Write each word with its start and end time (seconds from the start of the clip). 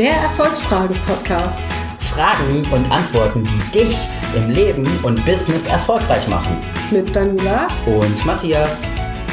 Der 0.00 0.14
Erfolgsfragen-Podcast. 0.14 1.60
Fragen 1.98 2.66
und 2.72 2.90
Antworten, 2.90 3.44
die 3.44 3.80
dich 3.80 3.98
im 4.34 4.48
Leben 4.48 4.88
und 5.02 5.22
Business 5.26 5.66
erfolgreich 5.66 6.26
machen. 6.26 6.56
Mit 6.90 7.14
Daniela 7.14 7.68
Und 7.84 8.24
Matthias. 8.24 8.86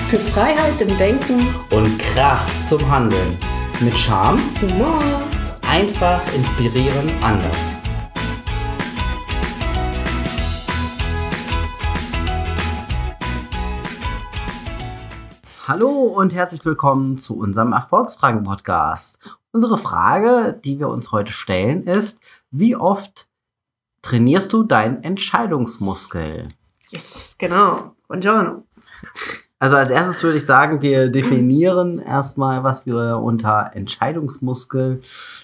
für 0.09 0.19
Freiheit 0.19 0.81
im 0.81 0.97
Denken, 0.97 1.55
Und 1.69 1.97
Kraft 1.99 2.65
zum 2.65 2.81
Handeln. 2.91 3.37
Mit 3.79 3.97
Charme, 3.97 4.41
Humor. 4.61 4.99
einfach 5.71 6.21
inspirieren, 6.35 7.11
anders. 7.21 7.76
Hallo 15.67 15.89
und 15.89 16.33
herzlich 16.33 16.63
willkommen 16.63 17.17
zu 17.17 17.37
unserem 17.37 17.73
Erfolgsfragen-Podcast. 17.73 19.37
Unsere 19.51 19.77
Frage, 19.77 20.57
die 20.63 20.79
wir 20.79 20.87
uns 20.87 21.11
heute 21.11 21.33
stellen, 21.33 21.83
ist, 21.83 22.21
wie 22.51 22.77
oft 22.77 23.27
trainierst 24.01 24.53
du 24.53 24.63
deinen 24.63 25.03
Entscheidungsmuskel? 25.03 26.47
Yes, 26.91 27.35
genau. 27.37 27.91
Buongiorno. 28.07 28.63
Also 29.59 29.75
als 29.75 29.89
erstes 29.89 30.23
würde 30.23 30.37
ich 30.37 30.45
sagen, 30.45 30.81
wir 30.81 31.09
definieren 31.09 31.99
erstmal, 31.99 32.63
was 32.63 32.85
wir 32.85 33.17
unter 33.17 33.71
Entscheidungsmuskel 33.73 35.01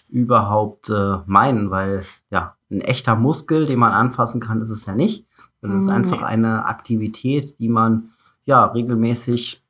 überhaupt 0.07 0.89
äh, 0.89 1.17
meinen, 1.25 1.69
weil 1.71 2.03
ja, 2.29 2.55
ein 2.71 2.79
echter 2.79 3.15
Muskel, 3.15 3.65
den 3.65 3.79
man 3.79 3.91
anfassen 3.91 4.39
kann, 4.39 4.61
ist 4.61 4.69
es 4.69 4.85
ja 4.85 4.95
nicht. 4.95 5.25
sondern 5.59 5.79
Es 5.79 5.85
ist 5.85 5.89
Mhm. 5.89 5.97
einfach 5.97 6.21
eine 6.21 6.65
Aktivität, 6.65 7.59
die 7.59 7.69
man 7.69 8.11
ja 8.45 8.63
regelmäßig 8.65 9.62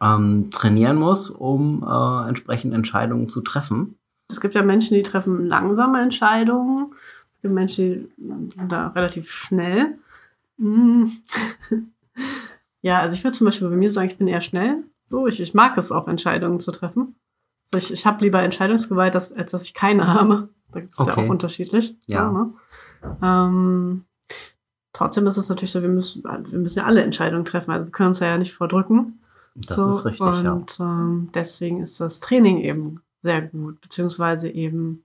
ähm, 0.00 0.50
trainieren 0.50 0.96
muss, 0.96 1.30
um 1.30 1.82
äh, 1.82 2.28
entsprechend 2.28 2.74
Entscheidungen 2.74 3.28
zu 3.28 3.40
treffen. 3.40 3.98
Es 4.30 4.40
gibt 4.40 4.54
ja 4.54 4.62
Menschen, 4.62 4.94
die 4.94 5.02
treffen 5.02 5.46
langsame 5.46 6.02
Entscheidungen. 6.02 6.92
Es 7.32 7.40
gibt 7.40 7.54
Menschen, 7.54 8.10
die 8.16 8.56
sind 8.56 8.70
da 8.72 8.88
relativ 8.88 9.30
schnell. 9.30 9.98
Mm. 10.56 11.04
Ja, 12.80 13.00
also 13.00 13.14
ich 13.14 13.24
würde 13.24 13.36
zum 13.36 13.46
Beispiel 13.46 13.68
bei 13.68 13.76
mir 13.76 13.90
sagen, 13.90 14.06
ich 14.08 14.18
bin 14.18 14.28
eher 14.28 14.40
schnell. 14.40 14.84
So, 15.06 15.26
ich, 15.26 15.40
ich 15.40 15.54
mag 15.54 15.76
es 15.78 15.90
auch, 15.90 16.06
Entscheidungen 16.06 16.60
zu 16.60 16.70
treffen. 16.70 17.16
Also 17.72 17.84
ich, 17.84 17.92
ich 17.92 18.06
habe 18.06 18.24
lieber 18.24 18.42
Entscheidungsgewalt, 18.42 19.14
als, 19.14 19.32
als 19.32 19.50
dass 19.50 19.64
ich 19.64 19.74
keine 19.74 20.06
habe. 20.06 20.48
Das 20.72 20.84
ist 20.84 20.98
ja 20.98 21.04
Okay. 21.06 21.24
auch 21.26 21.28
unterschiedlich. 21.28 21.96
Ja. 22.06 22.30
Ne? 22.30 22.52
ähm, 23.22 24.04
trotzdem 24.92 25.26
ist 25.26 25.36
es 25.36 25.48
natürlich 25.48 25.72
so, 25.72 25.82
wir 25.82 25.88
müssen, 25.88 26.22
wir 26.24 26.58
müssen 26.58 26.78
ja 26.78 26.84
alle 26.84 27.02
Entscheidungen 27.02 27.44
treffen. 27.44 27.70
Also 27.72 27.86
wir 27.86 27.92
können 27.92 28.08
uns 28.08 28.20
ja 28.20 28.38
nicht 28.38 28.52
vordrücken. 28.52 29.17
Das 29.66 29.76
So, 29.76 29.88
ist 29.88 30.04
richtig, 30.04 30.20
und, 30.20 30.78
ja. 30.78 30.84
ähm, 30.84 31.30
deswegen 31.34 31.80
ist 31.80 32.00
das 32.00 32.20
Training 32.20 32.58
eben 32.58 33.02
sehr 33.22 33.42
gut, 33.42 33.80
beziehungsweise 33.80 34.48
eben 34.48 35.04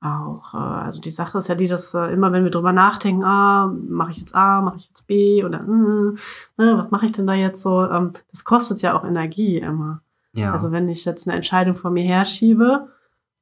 auch, 0.00 0.54
äh, 0.54 0.56
also 0.56 1.00
die 1.00 1.10
Sache 1.10 1.38
ist 1.38 1.48
ja 1.48 1.54
die, 1.54 1.68
dass 1.68 1.94
äh, 1.94 2.12
immer 2.12 2.32
wenn 2.32 2.44
wir 2.44 2.50
drüber 2.50 2.72
nachdenken, 2.72 3.24
ah, 3.24 3.72
mache 3.88 4.12
ich 4.12 4.18
jetzt 4.18 4.34
A, 4.34 4.60
mache 4.62 4.78
ich 4.78 4.88
jetzt 4.88 5.06
B 5.06 5.44
oder 5.44 5.60
äh, 5.60 5.62
ne, 5.62 6.78
was 6.78 6.90
mache 6.90 7.06
ich 7.06 7.12
denn 7.12 7.26
da 7.26 7.34
jetzt 7.34 7.62
so, 7.62 7.84
ähm, 7.84 8.12
das 8.30 8.44
kostet 8.44 8.82
ja 8.82 8.96
auch 8.98 9.04
Energie 9.04 9.58
immer. 9.58 10.02
ja. 10.32 10.52
Also 10.52 10.72
wenn 10.72 10.88
ich 10.88 11.04
jetzt 11.04 11.26
eine 11.28 11.36
Entscheidung 11.36 11.74
vor 11.74 11.90
mir 11.90 12.04
herschiebe, 12.04 12.88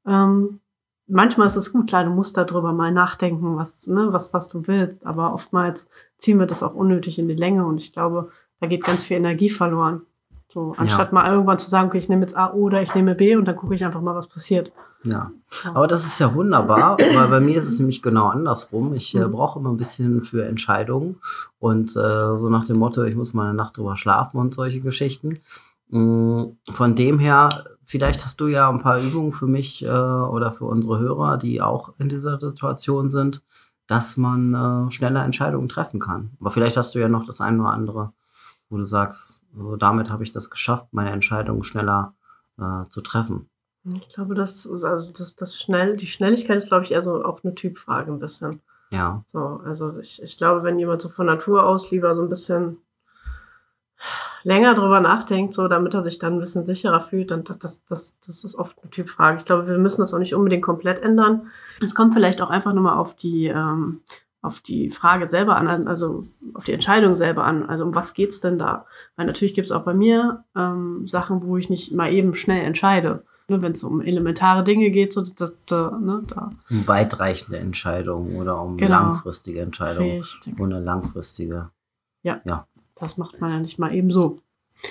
ähm, 0.07 0.61
manchmal 1.07 1.47
ist 1.47 1.57
es 1.57 1.73
gut, 1.73 1.89
klar, 1.89 2.05
du 2.05 2.11
musst 2.11 2.37
darüber 2.37 2.73
mal 2.73 2.93
nachdenken, 2.93 3.57
was, 3.57 3.87
ne, 3.87 4.13
was, 4.13 4.35
was 4.35 4.49
du 4.49 4.67
willst, 4.67 5.07
aber 5.07 5.33
oftmals 5.33 5.89
ziehen 6.17 6.39
wir 6.39 6.47
das 6.47 6.63
auch 6.63 6.75
unnötig 6.75 7.19
in 7.19 7.29
die 7.29 7.35
Länge 7.35 7.67
und 7.67 7.79
ich 7.79 7.93
glaube, 7.93 8.31
da 8.61 8.67
geht 8.67 8.85
ganz 8.85 9.05
viel 9.05 9.17
Energie 9.17 9.51
verloren. 9.51 10.03
So, 10.53 10.75
anstatt 10.79 11.13
mal 11.13 11.31
irgendwann 11.31 11.59
zu 11.59 11.69
sagen, 11.69 11.89
okay, 11.89 11.99
ich 11.99 12.09
nehme 12.09 12.23
jetzt 12.23 12.37
A 12.37 12.53
oder 12.53 12.81
ich 12.81 12.95
nehme 12.95 13.15
B 13.15 13.37
und 13.37 13.45
dann 13.47 13.57
gucke 13.57 13.75
ich 13.75 13.85
einfach 13.85 14.01
mal, 14.01 14.15
was 14.15 14.29
passiert. 14.29 14.73
Ja, 15.05 15.31
aber 15.75 15.87
das 15.87 16.05
ist 16.05 16.19
ja 16.19 16.35
wunderbar, 16.35 16.97
weil 17.15 17.29
bei 17.29 17.39
mir 17.41 17.59
ist 17.61 17.67
es 17.69 17.79
nämlich 17.79 18.03
genau 18.03 18.27
andersrum. 18.29 18.95
Ich 18.95 19.15
äh, 19.15 19.27
Mhm. 19.27 19.33
brauche 19.33 19.61
immer 19.61 19.71
ein 19.71 19.77
bisschen 19.77 20.25
für 20.25 20.45
Entscheidungen 20.47 21.17
und 21.61 21.91
äh, 21.97 22.37
so 22.39 22.49
nach 22.49 22.65
dem 22.67 22.79
Motto, 22.79 23.05
ich 23.05 23.15
muss 23.15 23.35
mal 23.35 23.45
eine 23.45 23.55
Nacht 23.55 23.77
drüber 23.77 23.97
schlafen 23.97 24.39
und 24.39 24.55
solche 24.55 24.81
Geschichten. 24.81 25.39
Mm, 25.91 26.45
Von 26.71 26.95
dem 26.97 27.19
her, 27.19 27.65
vielleicht 27.85 28.25
hast 28.25 28.41
du 28.41 28.49
ja 28.49 28.69
ein 28.69 28.81
paar 28.81 28.99
Übungen 29.01 29.33
für 29.33 29.47
mich 29.47 29.85
äh, 29.87 29.89
oder 29.89 30.51
für 30.53 30.65
unsere 30.65 30.99
Hörer, 30.99 31.37
die 31.39 31.63
auch 31.63 31.93
in 31.99 32.09
dieser 32.09 32.41
Situation 32.41 33.09
sind, 33.11 33.45
dass 33.87 34.17
man 34.17 34.55
äh, 34.89 34.91
schneller 34.91 35.25
Entscheidungen 35.25 35.69
treffen 35.69 36.01
kann. 36.01 36.31
Aber 36.41 36.51
vielleicht 36.51 36.77
hast 36.77 36.95
du 36.95 36.99
ja 36.99 37.09
noch 37.09 37.25
das 37.25 37.41
eine 37.41 37.61
oder 37.61 37.71
andere, 37.71 38.13
wo 38.71 38.77
du 38.77 38.85
sagst, 38.85 39.45
so, 39.57 39.77
damit 39.77 40.11
habe 40.11 40.23
ich 40.23 40.31
das 40.31 40.51
geschafft, 40.51 40.89
meine 40.93 41.11
Entscheidungen 41.11 41.63
schneller 41.63 42.15
äh, 42.59 42.85
zu 42.89 43.01
treffen. 43.01 43.49
Ich 43.85 44.09
glaube, 44.09 44.35
das, 44.35 44.67
ist 44.67 44.85
also 44.85 45.13
das, 45.13 45.37
das 45.37 45.59
schnell, 45.59 45.97
die 45.97 46.07
Schnelligkeit 46.07 46.59
ist, 46.59 46.69
glaube 46.69 46.85
ich, 46.85 46.93
eher 46.93 47.01
so 47.01 47.25
auch 47.25 47.43
eine 47.43 47.55
Typfrage 47.55 48.13
ein 48.13 48.19
bisschen. 48.19 48.61
Ja, 48.91 49.23
So, 49.27 49.61
also 49.65 49.99
ich, 49.99 50.23
ich 50.23 50.39
glaube, 50.39 50.63
wenn 50.63 50.79
jemand 50.79 51.01
so 51.01 51.09
von 51.09 51.27
Natur 51.27 51.65
aus 51.65 51.91
lieber 51.91 52.15
so 52.15 52.23
ein 52.23 52.29
bisschen 52.31 52.79
länger 54.45 54.75
drüber 54.75 55.01
nachdenkt, 55.01 55.53
so 55.53 55.69
damit 55.69 55.95
er 55.95 56.03
sich 56.03 56.19
dann 56.19 56.35
ein 56.35 56.41
bisschen 56.41 56.65
sicherer 56.65 57.01
fühlt, 57.01 57.31
dann 57.31 57.45
das, 57.45 57.59
das, 57.59 57.85
das, 57.87 58.17
das 58.25 58.45
ist 58.45 58.55
oft 58.55 58.79
eine 58.81 58.91
Typfrage. 58.91 59.39
Ich 59.39 59.45
glaube, 59.45 59.67
wir 59.67 59.79
müssen 59.79 60.01
das 60.01 60.15
auch 60.15 60.19
nicht 60.19 60.35
unbedingt 60.35 60.63
komplett 60.63 61.01
ändern. 61.01 61.49
Es 61.83 61.95
kommt 61.95 62.15
vielleicht 62.15 62.41
auch 62.41 62.51
einfach 62.51 62.73
nochmal 62.73 62.97
auf 62.97 63.15
die, 63.15 63.49
ähm, 63.49 64.01
auf 64.41 64.61
die 64.61 64.89
Frage 64.91 65.27
selber 65.27 65.57
an, 65.57 65.89
also 65.89 66.25
auf 66.55 66.65
die 66.65 66.73
Entscheidung 66.73 67.15
selber 67.15 67.45
an. 67.45 67.69
Also 67.69 67.85
um 67.85 67.95
was 67.95 68.15
geht's 68.15 68.41
denn 68.41 68.59
da? 68.59 68.87
Weil 69.17 69.27
natürlich 69.27 69.55
gibt's 69.55 69.73
auch 69.73 69.83
bei 69.85 69.95
mir 69.95 70.45
ähm, 70.57 71.07
Sachen, 71.09 71.43
wo 71.43 71.57
ich 71.57 71.71
nicht 71.71 71.93
mal 71.93 72.13
eben 72.13 72.35
schnell 72.37 72.65
entscheide. 72.65 73.25
Ne, 73.49 73.63
Wenn 73.63 73.73
es 73.73 73.83
um 73.83 74.01
elementare 74.01 74.63
Dinge 74.63 74.91
geht, 74.91 75.13
so 75.13 75.23
das, 75.23 75.57
da, 75.67 75.99
ne, 75.99 76.23
da 76.29 76.51
um 76.71 76.87
weitreichende 76.87 77.59
Entscheidungen 77.59 78.37
oder 78.37 78.61
um 78.63 78.77
Genau. 78.77 79.01
langfristige 79.01 79.61
Entscheidungen. 79.61 80.19
richtig. 80.19 80.61
Ohne 80.61 80.81
langfristige. 80.81 81.71
Das 83.01 83.17
macht 83.17 83.41
man 83.41 83.51
ja 83.51 83.59
nicht 83.59 83.79
mal 83.79 83.95
eben 83.95 84.11
so. 84.11 84.41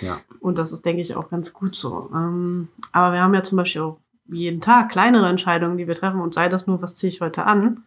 Ja. 0.02 0.20
Und 0.40 0.58
das 0.58 0.72
ist, 0.72 0.86
denke 0.86 1.02
ich, 1.02 1.16
auch 1.16 1.30
ganz 1.30 1.54
gut 1.54 1.76
so. 1.76 2.10
Ähm, 2.14 2.70
aber 2.92 3.14
wir 3.14 3.22
haben 3.22 3.34
ja 3.34 3.44
zum 3.44 3.58
Beispiel 3.58 3.82
auch 3.82 4.00
jeden 4.26 4.60
Tag 4.62 4.90
kleinere 4.90 5.28
Entscheidungen, 5.28 5.78
die 5.78 5.88
wir 5.88 5.96
treffen 5.96 6.20
und 6.22 6.34
sei 6.34 6.50
das 6.50 6.68
nur, 6.68 6.82
was 6.82 6.96
ziehe 6.96 7.12
ich 7.12 7.22
heute 7.22 7.46
an. 7.46 7.84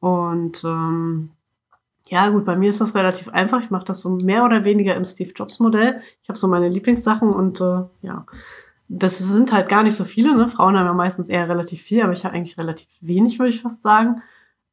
Und 0.00 0.64
ähm, 0.64 1.30
ja, 2.08 2.28
gut, 2.30 2.44
bei 2.44 2.56
mir 2.56 2.70
ist 2.70 2.80
das 2.80 2.94
relativ 2.94 3.28
einfach. 3.28 3.60
Ich 3.62 3.70
mache 3.70 3.84
das 3.84 4.00
so 4.00 4.10
mehr 4.10 4.44
oder 4.44 4.64
weniger 4.64 4.96
im 4.96 5.04
Steve 5.04 5.32
Jobs 5.34 5.60
Modell. 5.60 6.00
Ich 6.22 6.28
habe 6.28 6.38
so 6.38 6.48
meine 6.48 6.68
Lieblingssachen 6.68 7.30
und 7.30 7.60
äh, 7.60 7.82
ja, 8.02 8.26
das 8.88 9.18
sind 9.18 9.52
halt 9.52 9.68
gar 9.68 9.84
nicht 9.84 9.94
so 9.94 10.04
viele. 10.04 10.36
Ne? 10.36 10.48
Frauen 10.48 10.76
haben 10.76 10.86
ja 10.86 10.92
meistens 10.92 11.28
eher 11.28 11.48
relativ 11.48 11.82
viel, 11.82 12.02
aber 12.02 12.12
ich 12.12 12.24
habe 12.24 12.34
eigentlich 12.34 12.58
relativ 12.58 12.88
wenig, 13.00 13.38
würde 13.38 13.50
ich 13.50 13.62
fast 13.62 13.82
sagen. 13.82 14.22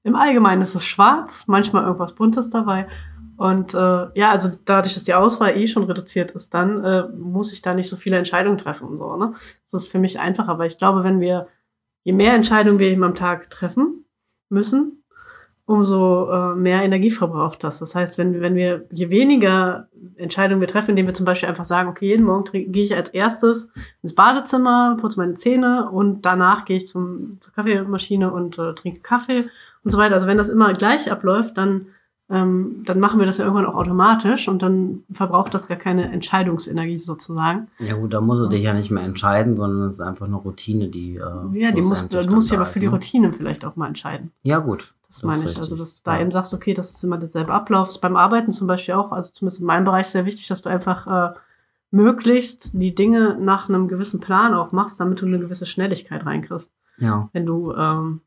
Im 0.04 0.16
Allgemeinen 0.16 0.64
ist 0.64 0.74
es 0.74 0.86
schwarz, 0.86 1.46
manchmal 1.48 1.84
irgendwas 1.84 2.16
Buntes 2.16 2.50
dabei. 2.50 2.88
Und 3.36 3.76
äh, 3.76 4.08
ja, 4.16 4.32
also 4.32 4.50
dadurch, 4.66 4.96
dass 4.96 5.04
die 5.04 5.14
Auswahl 5.14 5.56
eh 5.56 5.68
schon 5.68 5.84
reduziert 5.84 6.32
ist, 6.32 6.56
dann 6.56 6.84
äh, 6.84 7.08
muss 7.10 7.54
ich 7.54 7.62
da 7.62 7.76
nicht 7.76 7.88
so 7.88 7.96
viele 7.96 8.18
Entscheidungen 8.18 8.58
treffen 8.58 8.88
und 8.88 8.98
so. 8.98 9.16
Ne? 9.16 9.36
Das 9.72 9.84
ist 9.84 9.92
für 9.92 10.00
mich 10.00 10.20
einfacher, 10.20 10.58
weil 10.58 10.68
ich 10.68 10.80
glaube, 10.80 11.04
wenn 11.04 11.20
wir, 11.20 11.48
je 12.04 12.14
mehr 12.14 12.34
Entscheidungen 12.34 12.80
wir 12.80 12.88
eben 12.88 13.04
am 13.04 13.14
Tag 13.14 13.52
treffen 13.52 14.06
müssen, 14.50 14.97
umso 15.68 16.30
äh, 16.32 16.56
mehr 16.56 16.82
Energie 16.82 17.12
verbraucht 17.12 17.64
das. 17.64 17.80
Das 17.80 17.94
heißt, 17.94 18.18
wenn, 18.18 18.40
wenn 18.40 18.56
wir, 18.56 18.86
je 18.90 19.10
weniger 19.10 19.90
Entscheidungen 20.16 20.62
wir 20.62 20.68
treffen, 20.68 20.92
indem 20.92 21.08
wir 21.08 21.14
zum 21.14 21.26
Beispiel 21.26 21.50
einfach 21.50 21.66
sagen, 21.66 21.90
okay, 21.90 22.08
jeden 22.08 22.26
Morgen 22.26 22.46
gehe 22.72 22.84
ich 22.84 22.96
als 22.96 23.10
erstes 23.10 23.70
ins 24.02 24.16
Badezimmer, 24.16 24.98
putze 25.00 25.20
meine 25.20 25.36
Zähne 25.36 25.90
und 25.92 26.26
danach 26.26 26.64
gehe 26.64 26.78
ich 26.78 26.88
zum, 26.88 27.40
zur 27.42 27.54
Kaffeemaschine 27.54 28.32
und 28.32 28.58
äh, 28.58 28.74
trinke 28.76 29.02
Kaffee 29.02 29.50
und 29.84 29.92
so 29.92 29.98
weiter. 29.98 30.16
Also 30.16 30.26
wenn 30.26 30.38
das 30.38 30.48
immer 30.48 30.72
gleich 30.72 31.12
abläuft, 31.12 31.58
dann 31.58 31.88
ähm, 32.30 32.82
dann 32.84 33.00
machen 33.00 33.20
wir 33.20 33.26
das 33.26 33.38
ja 33.38 33.46
irgendwann 33.46 33.68
auch 33.68 33.76
automatisch 33.76 34.50
und 34.50 34.62
dann 34.62 35.04
verbraucht 35.10 35.54
das 35.54 35.70
gar 35.70 35.78
keine 35.78 36.12
Entscheidungsenergie 36.12 37.00
sozusagen. 37.00 37.68
Ja 37.80 37.96
gut, 37.96 38.14
da 38.14 38.20
muss 38.20 38.42
du 38.42 38.50
dich 38.50 38.64
ja 38.64 38.74
nicht 38.74 38.92
mehr 38.92 39.04
entscheiden, 39.04 39.56
sondern 39.56 39.88
es 39.88 39.96
ist 39.96 40.02
einfach 40.02 40.26
eine 40.26 40.36
Routine, 40.36 40.90
die. 40.90 41.16
Äh, 41.16 41.60
Ja, 41.60 41.72
die 41.72 41.82
musst, 41.82 42.14
du 42.14 42.30
musst 42.30 42.52
ja 42.52 42.58
aber 42.58 42.66
für 42.66 42.82
die 42.82 42.88
ne? 42.88 42.92
Routine 42.92 43.32
vielleicht 43.32 43.64
auch 43.64 43.78
mal 43.78 43.88
entscheiden. 43.88 44.32
Ja 44.44 44.60
gut. 44.60 44.94
Das, 45.08 45.18
Das 45.18 45.24
meine 45.24 45.46
ich. 45.46 45.58
Also, 45.58 45.76
dass 45.78 45.96
du 45.96 46.02
da 46.04 46.16
Ja. 46.16 46.22
eben 46.22 46.32
sagst, 46.32 46.54
okay, 46.54 46.74
das 46.74 46.92
ist 46.92 47.04
immer 47.04 47.18
derselbe 47.18 47.54
Ablauf. 47.54 47.88
Ist 47.90 48.00
beim 48.00 48.16
Arbeiten 48.18 48.52
zum 48.52 48.68
Beispiel 48.68 48.96
auch, 48.96 49.12
also 49.12 49.32
zumindest 49.32 49.62
in 49.62 49.66
meinem 49.66 49.86
Bereich 49.86 50.08
sehr 50.08 50.26
wichtig, 50.26 50.48
dass 50.48 50.62
du 50.62 50.70
einfach 50.70 51.08
äh, 51.34 51.34
möglichst 51.92 52.72
die 52.74 52.94
Dinge 52.94 53.38
nach 53.40 53.70
einem 53.70 53.88
gewissen 53.88 54.20
Plan 54.20 54.54
auch 54.54 54.72
machst, 54.72 55.00
damit 55.00 55.22
du 55.22 55.26
eine 55.26 55.40
gewisse 55.40 55.66
Schnelligkeit 55.66 56.26
reinkriegst. 56.26 56.74
Ja, 56.98 57.30
Wenn 57.32 57.46
du, 57.46 57.74
ähm, 57.74 58.22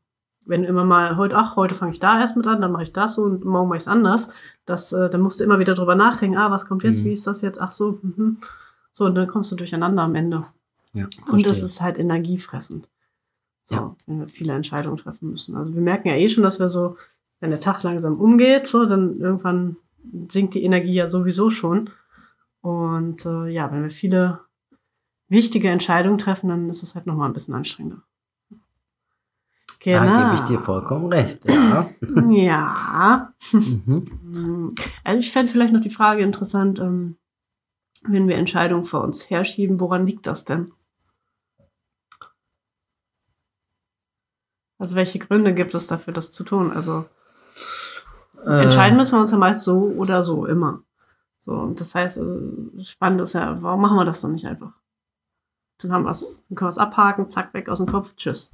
wenn 0.45 0.63
du 0.63 0.67
immer 0.67 0.83
mal 0.85 1.17
heute, 1.17 1.37
ach, 1.37 1.55
heute 1.55 1.75
fange 1.75 1.91
ich 1.91 1.99
da 1.99 2.19
erst 2.19 2.35
mit 2.37 2.47
an, 2.47 2.61
dann 2.61 2.71
mache 2.71 2.83
ich 2.83 2.93
das 2.93 3.15
so 3.15 3.23
und 3.23 3.45
morgen 3.45 3.67
mache 3.69 3.77
ich 3.77 3.83
es 3.83 3.87
anders, 3.87 4.29
das, 4.65 4.91
äh, 4.93 5.09
dann 5.09 5.21
musst 5.21 5.39
du 5.39 5.43
immer 5.43 5.59
wieder 5.59 5.75
drüber 5.75 5.93
nachdenken, 5.95 6.37
ah, 6.37 6.49
was 6.49 6.65
kommt 6.67 6.83
jetzt, 6.83 7.01
Mhm. 7.01 7.05
wie 7.05 7.11
ist 7.11 7.27
das 7.27 7.41
jetzt, 7.41 7.61
ach 7.61 7.71
so, 7.71 7.99
mhm. 8.01 8.37
so, 8.91 9.05
und 9.05 9.13
dann 9.15 9.27
kommst 9.27 9.51
du 9.51 9.55
durcheinander 9.55 10.01
am 10.03 10.15
Ende. 10.15 10.43
ja. 10.93 11.05
Und 11.29 11.45
das 11.45 11.61
ist 11.61 11.79
halt 11.81 11.97
energiefressend. 11.99 12.89
So, 13.63 13.75
Ja. 13.75 13.95
wenn 14.07 14.19
wir 14.19 14.27
viele 14.27 14.53
Entscheidungen 14.53 14.97
treffen 14.97 15.29
müssen. 15.31 15.55
Also 15.55 15.73
wir 15.73 15.81
merken 15.81 16.07
ja 16.07 16.15
eh 16.15 16.27
schon, 16.27 16.43
dass 16.43 16.59
wir 16.59 16.69
so, 16.69 16.97
wenn 17.39 17.49
der 17.51 17.59
Tag 17.59 17.83
langsam 17.83 18.19
umgeht, 18.19 18.67
so, 18.67 18.85
dann 18.85 19.19
irgendwann 19.19 19.77
sinkt 20.29 20.53
die 20.55 20.63
Energie 20.63 20.93
ja 20.93 21.07
sowieso 21.07 21.49
schon. 21.51 21.89
Und 22.61 23.25
äh, 23.25 23.47
ja, 23.47 23.71
wenn 23.71 23.83
wir 23.83 23.91
viele 23.91 24.39
wichtige 25.29 25.69
Entscheidungen 25.69 26.17
treffen, 26.17 26.49
dann 26.49 26.69
ist 26.69 26.83
es 26.83 26.95
halt 26.95 27.05
nochmal 27.07 27.29
ein 27.29 27.33
bisschen 27.33 27.53
anstrengender. 27.53 28.01
Genau. 29.83 30.05
Da 30.05 30.23
gebe 30.23 30.35
ich 30.35 30.41
dir 30.41 30.59
vollkommen 30.59 31.07
recht, 31.11 31.43
ja. 31.49 31.89
Ja. 32.29 33.33
mhm. 33.51 34.69
Also 35.03 35.19
ich 35.19 35.31
fände 35.31 35.51
vielleicht 35.51 35.73
noch 35.73 35.81
die 35.81 35.89
Frage 35.89 36.21
interessant, 36.21 36.79
ähm, 36.79 37.15
wenn 38.03 38.27
wir 38.27 38.35
Entscheidungen 38.35 38.85
vor 38.85 39.03
uns 39.03 39.29
herschieben, 39.31 39.79
woran 39.79 40.05
liegt 40.05 40.27
das 40.27 40.45
denn? 40.45 40.71
Also 44.81 44.95
welche 44.95 45.19
Gründe 45.19 45.53
gibt 45.53 45.75
es 45.75 45.85
dafür, 45.85 46.11
das 46.11 46.31
zu 46.31 46.43
tun? 46.43 46.71
Also 46.71 47.05
Äh, 48.43 48.63
entscheiden 48.63 48.97
müssen 48.97 49.15
wir 49.15 49.21
uns 49.21 49.29
ja 49.29 49.37
meist 49.37 49.61
so 49.63 49.93
oder 49.95 50.23
so, 50.23 50.47
immer. 50.47 50.81
So, 51.37 51.51
und 51.53 51.79
das 51.79 51.93
heißt, 51.93 52.17
also, 52.17 52.39
spannend 52.81 53.21
ist 53.21 53.33
ja, 53.33 53.61
warum 53.61 53.81
machen 53.81 53.97
wir 53.97 54.05
das 54.05 54.21
dann 54.21 54.31
nicht 54.31 54.47
einfach? 54.47 54.71
Dann 55.77 55.91
haben 55.91 56.05
wir's, 56.05 56.45
dann 56.49 56.55
können 56.55 56.65
wir 56.65 56.69
es 56.69 56.79
abhaken, 56.79 57.29
zack, 57.29 57.53
weg 57.53 57.69
aus 57.69 57.77
dem 57.77 57.87
Kopf, 57.87 58.15
tschüss. 58.15 58.49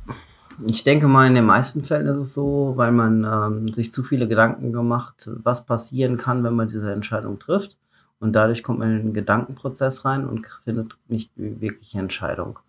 Ich 0.65 0.83
denke 0.83 1.07
mal, 1.07 1.27
in 1.27 1.35
den 1.35 1.45
meisten 1.45 1.85
Fällen 1.85 2.07
ist 2.07 2.17
es 2.17 2.33
so, 2.33 2.73
weil 2.75 2.91
man 2.91 3.23
ähm, 3.23 3.71
sich 3.71 3.93
zu 3.93 4.03
viele 4.03 4.27
Gedanken 4.27 4.73
gemacht, 4.73 5.29
was 5.43 5.65
passieren 5.65 6.17
kann, 6.17 6.43
wenn 6.43 6.55
man 6.55 6.67
diese 6.67 6.91
Entscheidung 6.91 7.39
trifft. 7.39 7.77
Und 8.19 8.33
dadurch 8.33 8.63
kommt 8.63 8.79
man 8.79 8.91
in 8.91 9.03
den 9.03 9.13
Gedankenprozess 9.13 10.03
rein 10.03 10.27
und 10.27 10.45
findet 10.65 10.97
nicht 11.07 11.31
die 11.37 11.61
wirkliche 11.61 11.99
Entscheidung. 11.99 12.59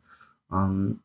Ähm, 0.52 1.00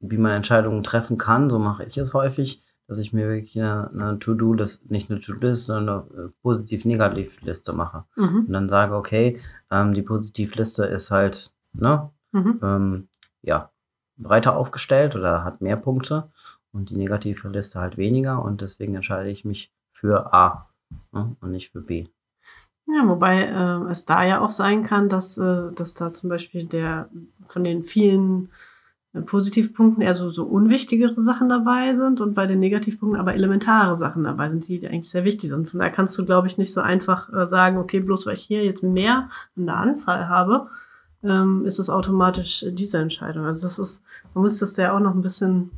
wie 0.00 0.18
man 0.18 0.32
Entscheidungen 0.32 0.82
treffen 0.82 1.18
kann, 1.18 1.50
so 1.50 1.58
mache 1.58 1.84
ich 1.84 1.96
es 1.98 2.14
häufig, 2.14 2.62
dass 2.88 2.98
ich 2.98 3.12
mir 3.12 3.28
wirklich 3.28 3.56
eine, 3.56 3.90
eine 3.90 4.18
To-Do-List, 4.18 4.90
nicht 4.90 5.10
eine 5.10 5.20
To-Do-List, 5.20 5.66
sondern 5.66 6.10
eine 6.12 6.22
äh, 6.22 6.28
Positiv-Negativ-Liste 6.42 7.72
mache. 7.72 8.04
Mhm. 8.16 8.46
Und 8.46 8.52
dann 8.52 8.68
sage, 8.68 8.96
okay, 8.96 9.40
ähm, 9.70 9.94
die 9.94 10.02
Positivliste 10.02 10.86
ist 10.86 11.10
halt, 11.10 11.54
ne, 11.72 12.10
Mhm. 12.32 12.60
ähm, 12.62 13.08
ja, 13.42 13.70
breiter 14.16 14.56
aufgestellt 14.56 15.16
oder 15.16 15.44
hat 15.44 15.60
mehr 15.60 15.76
Punkte 15.76 16.30
und 16.72 16.90
die 16.90 16.96
negative 16.96 17.48
Liste 17.48 17.80
halt 17.80 17.96
weniger 17.96 18.42
und 18.42 18.60
deswegen 18.60 18.94
entscheide 18.94 19.30
ich 19.30 19.44
mich 19.44 19.72
für 19.92 20.32
A 20.32 20.68
ne, 21.12 21.36
und 21.40 21.50
nicht 21.50 21.72
für 21.72 21.80
B. 21.80 22.06
Ja, 22.86 23.06
wobei 23.06 23.44
äh, 23.44 23.90
es 23.90 24.04
da 24.04 24.24
ja 24.24 24.40
auch 24.40 24.50
sein 24.50 24.84
kann, 24.84 25.08
dass, 25.08 25.38
äh, 25.38 25.72
dass 25.72 25.94
da 25.94 26.12
zum 26.12 26.28
Beispiel 26.30 26.66
der 26.66 27.08
von 27.46 27.64
den 27.64 27.84
vielen 27.84 28.50
Positivpunkten 29.12 30.02
eher 30.02 30.14
so, 30.14 30.30
so 30.30 30.44
unwichtigere 30.44 31.20
Sachen 31.20 31.48
dabei 31.48 31.94
sind 31.96 32.20
und 32.20 32.34
bei 32.34 32.46
den 32.46 32.60
Negativpunkten 32.60 33.18
aber 33.18 33.34
elementare 33.34 33.96
Sachen 33.96 34.22
dabei 34.22 34.50
sind, 34.50 34.68
die 34.68 34.86
eigentlich 34.86 35.10
sehr 35.10 35.24
wichtig 35.24 35.50
sind. 35.50 35.68
Von 35.68 35.80
daher 35.80 35.92
kannst 35.92 36.16
du, 36.16 36.24
glaube 36.24 36.46
ich, 36.46 36.58
nicht 36.58 36.72
so 36.72 36.80
einfach 36.80 37.32
äh, 37.32 37.44
sagen, 37.46 37.78
okay, 37.78 37.98
bloß 38.00 38.26
weil 38.26 38.34
ich 38.34 38.42
hier 38.42 38.64
jetzt 38.64 38.84
mehr 38.84 39.28
an 39.56 39.66
der 39.66 39.76
Anzahl 39.76 40.28
habe, 40.28 40.68
ähm, 41.24 41.64
ist 41.66 41.80
es 41.80 41.90
automatisch 41.90 42.62
äh, 42.62 42.72
diese 42.72 42.98
Entscheidung. 42.98 43.44
Also 43.46 43.66
das 43.66 43.78
ist, 43.80 44.02
man 44.34 44.42
muss 44.44 44.58
das 44.60 44.76
ja 44.76 44.94
auch 44.94 45.00
noch 45.00 45.14
ein 45.14 45.22
bisschen 45.22 45.70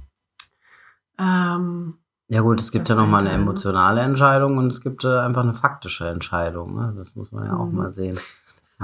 ähm, 1.19 1.95
Ja 2.29 2.41
gut, 2.43 2.61
es 2.61 2.71
gibt 2.71 2.89
Das 2.91 2.97
ja 2.97 3.03
nochmal 3.03 3.21
eine 3.21 3.31
eine, 3.31 3.39
ne? 3.39 3.45
emotionale 3.45 4.01
Entscheidung 4.03 4.59
und 4.59 4.67
es 4.67 4.81
gibt 4.83 5.05
äh, 5.05 5.19
einfach 5.19 5.43
eine 5.43 5.55
faktische 5.55 6.07
Entscheidung. 6.09 6.75
Ne? 6.75 6.95
Das 6.97 7.15
muss 7.17 7.33
man 7.33 7.47
ja 7.47 7.57
auch 7.57 7.67
Mhm. 7.67 7.77
mal 7.77 7.93
sehen. 7.93 8.19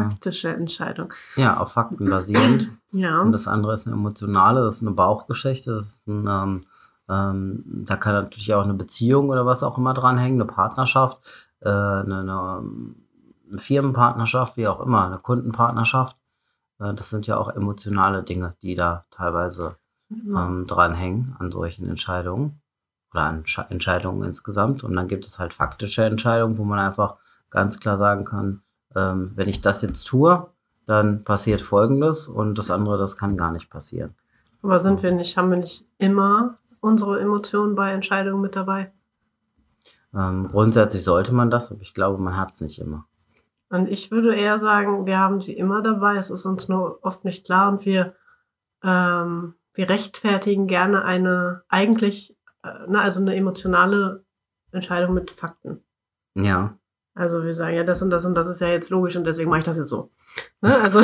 Faktische 0.04 0.50
Entscheidung. 0.50 1.12
Ja, 1.36 1.56
auf 1.58 1.72
Fakten 1.72 2.08
basierend. 2.08 2.70
Ja. 2.90 3.20
Und 3.20 3.32
das 3.32 3.46
andere 3.46 3.74
ist 3.74 3.86
eine 3.86 3.96
emotionale, 3.96 4.62
das 4.64 4.76
ist 4.76 4.82
eine 4.82 4.92
Bauchgeschichte, 4.92 5.74
das 5.74 5.86
ist 5.88 6.06
ein, 6.08 6.26
ähm, 6.26 6.64
ähm, 7.06 7.84
da 7.86 7.96
kann 7.96 8.14
natürlich 8.14 8.54
auch 8.54 8.64
eine 8.64 8.72
Beziehung 8.72 9.28
oder 9.28 9.44
was 9.44 9.62
auch 9.62 9.76
immer 9.76 9.92
dranhängen, 9.92 10.40
eine 10.40 10.50
Partnerschaft, 10.50 11.18
äh, 11.60 11.68
eine, 11.68 12.20
eine, 12.20 12.62
eine 13.50 13.58
Firmenpartnerschaft, 13.58 14.56
wie 14.56 14.66
auch 14.68 14.80
immer, 14.80 15.04
eine 15.04 15.18
Kundenpartnerschaft. 15.18 16.16
Äh, 16.80 16.94
das 16.94 17.10
sind 17.10 17.26
ja 17.26 17.36
auch 17.36 17.50
emotionale 17.54 18.22
Dinge, 18.22 18.54
die 18.62 18.74
da 18.74 19.04
teilweise 19.10 19.76
ähm, 20.10 20.66
dranhängen 20.66 21.36
an 21.38 21.52
solchen 21.52 21.86
Entscheidungen 21.90 22.62
oder 23.12 23.24
an 23.24 23.42
Sche- 23.44 23.68
Entscheidungen 23.70 24.26
insgesamt. 24.26 24.82
Und 24.82 24.96
dann 24.96 25.08
gibt 25.08 25.26
es 25.26 25.38
halt 25.38 25.52
faktische 25.52 26.04
Entscheidungen, 26.04 26.56
wo 26.56 26.64
man 26.64 26.78
einfach 26.78 27.16
ganz 27.50 27.80
klar 27.80 27.98
sagen 27.98 28.24
kann, 28.24 28.62
ähm, 28.94 29.32
wenn 29.34 29.48
ich 29.48 29.60
das 29.60 29.82
jetzt 29.82 30.04
tue, 30.04 30.48
dann 30.86 31.24
passiert 31.24 31.60
Folgendes 31.60 32.28
und 32.28 32.56
das 32.56 32.70
andere, 32.70 32.98
das 32.98 33.16
kann 33.16 33.36
gar 33.36 33.52
nicht 33.52 33.70
passieren. 33.70 34.14
Aber 34.62 34.78
sind 34.78 35.02
wir 35.02 35.12
nicht, 35.12 35.36
haben 35.36 35.50
wir 35.50 35.58
nicht 35.58 35.86
immer 35.98 36.58
unsere 36.80 37.20
Emotionen 37.20 37.74
bei 37.74 37.92
Entscheidungen 37.92 38.40
mit 38.40 38.56
dabei? 38.56 38.92
Ähm, 40.14 40.48
grundsätzlich 40.48 41.04
sollte 41.04 41.34
man 41.34 41.50
das, 41.50 41.70
aber 41.70 41.82
ich 41.82 41.94
glaube, 41.94 42.22
man 42.22 42.36
hat 42.36 42.50
es 42.50 42.60
nicht 42.60 42.80
immer. 42.80 43.06
Und 43.70 43.88
ich 43.88 44.10
würde 44.10 44.34
eher 44.34 44.58
sagen, 44.58 45.06
wir 45.06 45.18
haben 45.18 45.42
sie 45.42 45.52
immer 45.52 45.82
dabei, 45.82 46.16
es 46.16 46.30
ist 46.30 46.46
uns 46.46 46.68
nur 46.68 46.98
oft 47.02 47.24
nicht 47.24 47.44
klar 47.44 47.70
und 47.70 47.84
wir, 47.84 48.14
ähm, 48.82 49.54
wir 49.74 49.88
rechtfertigen 49.90 50.66
gerne 50.66 51.04
eine 51.04 51.62
eigentlich, 51.68 52.34
äh, 52.62 52.88
ne, 52.88 53.00
also 53.00 53.20
eine 53.20 53.36
emotionale 53.36 54.24
Entscheidung 54.72 55.12
mit 55.12 55.30
Fakten. 55.30 55.84
Ja, 56.34 56.78
Also 57.18 57.42
wir 57.42 57.52
sagen, 57.52 57.74
ja, 57.74 57.82
das 57.82 58.00
und 58.00 58.10
das 58.10 58.24
und 58.24 58.34
das 58.34 58.46
ist 58.46 58.60
ja 58.60 58.68
jetzt 58.68 58.90
logisch 58.90 59.16
und 59.16 59.24
deswegen 59.24 59.50
mache 59.50 59.58
ich 59.58 59.64
das 59.64 59.76
jetzt 59.76 59.88
so. 59.88 60.10
Ne? 60.60 60.72
Also, 60.82 61.02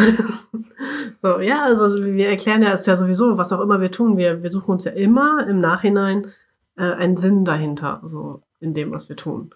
so, 1.23 1.41
ja, 1.41 1.65
also 1.65 2.05
wir 2.05 2.29
erklären 2.29 2.63
ja, 2.63 2.71
es 2.71 2.87
ja 2.87 2.95
sowieso, 2.95 3.37
was 3.37 3.53
auch 3.53 3.61
immer 3.61 3.81
wir 3.81 3.91
tun, 3.91 4.17
wir, 4.17 4.43
wir 4.43 4.51
suchen 4.51 4.73
uns 4.73 4.85
ja 4.85 4.93
immer 4.93 5.45
im 5.49 5.59
Nachhinein 5.61 6.29
äh, 6.77 6.85
einen 6.85 7.17
Sinn 7.17 7.45
dahinter, 7.45 8.01
so 8.05 8.43
in 8.61 8.75
dem, 8.75 8.93
was 8.93 9.09
wir 9.09 9.17
tun. 9.17 9.51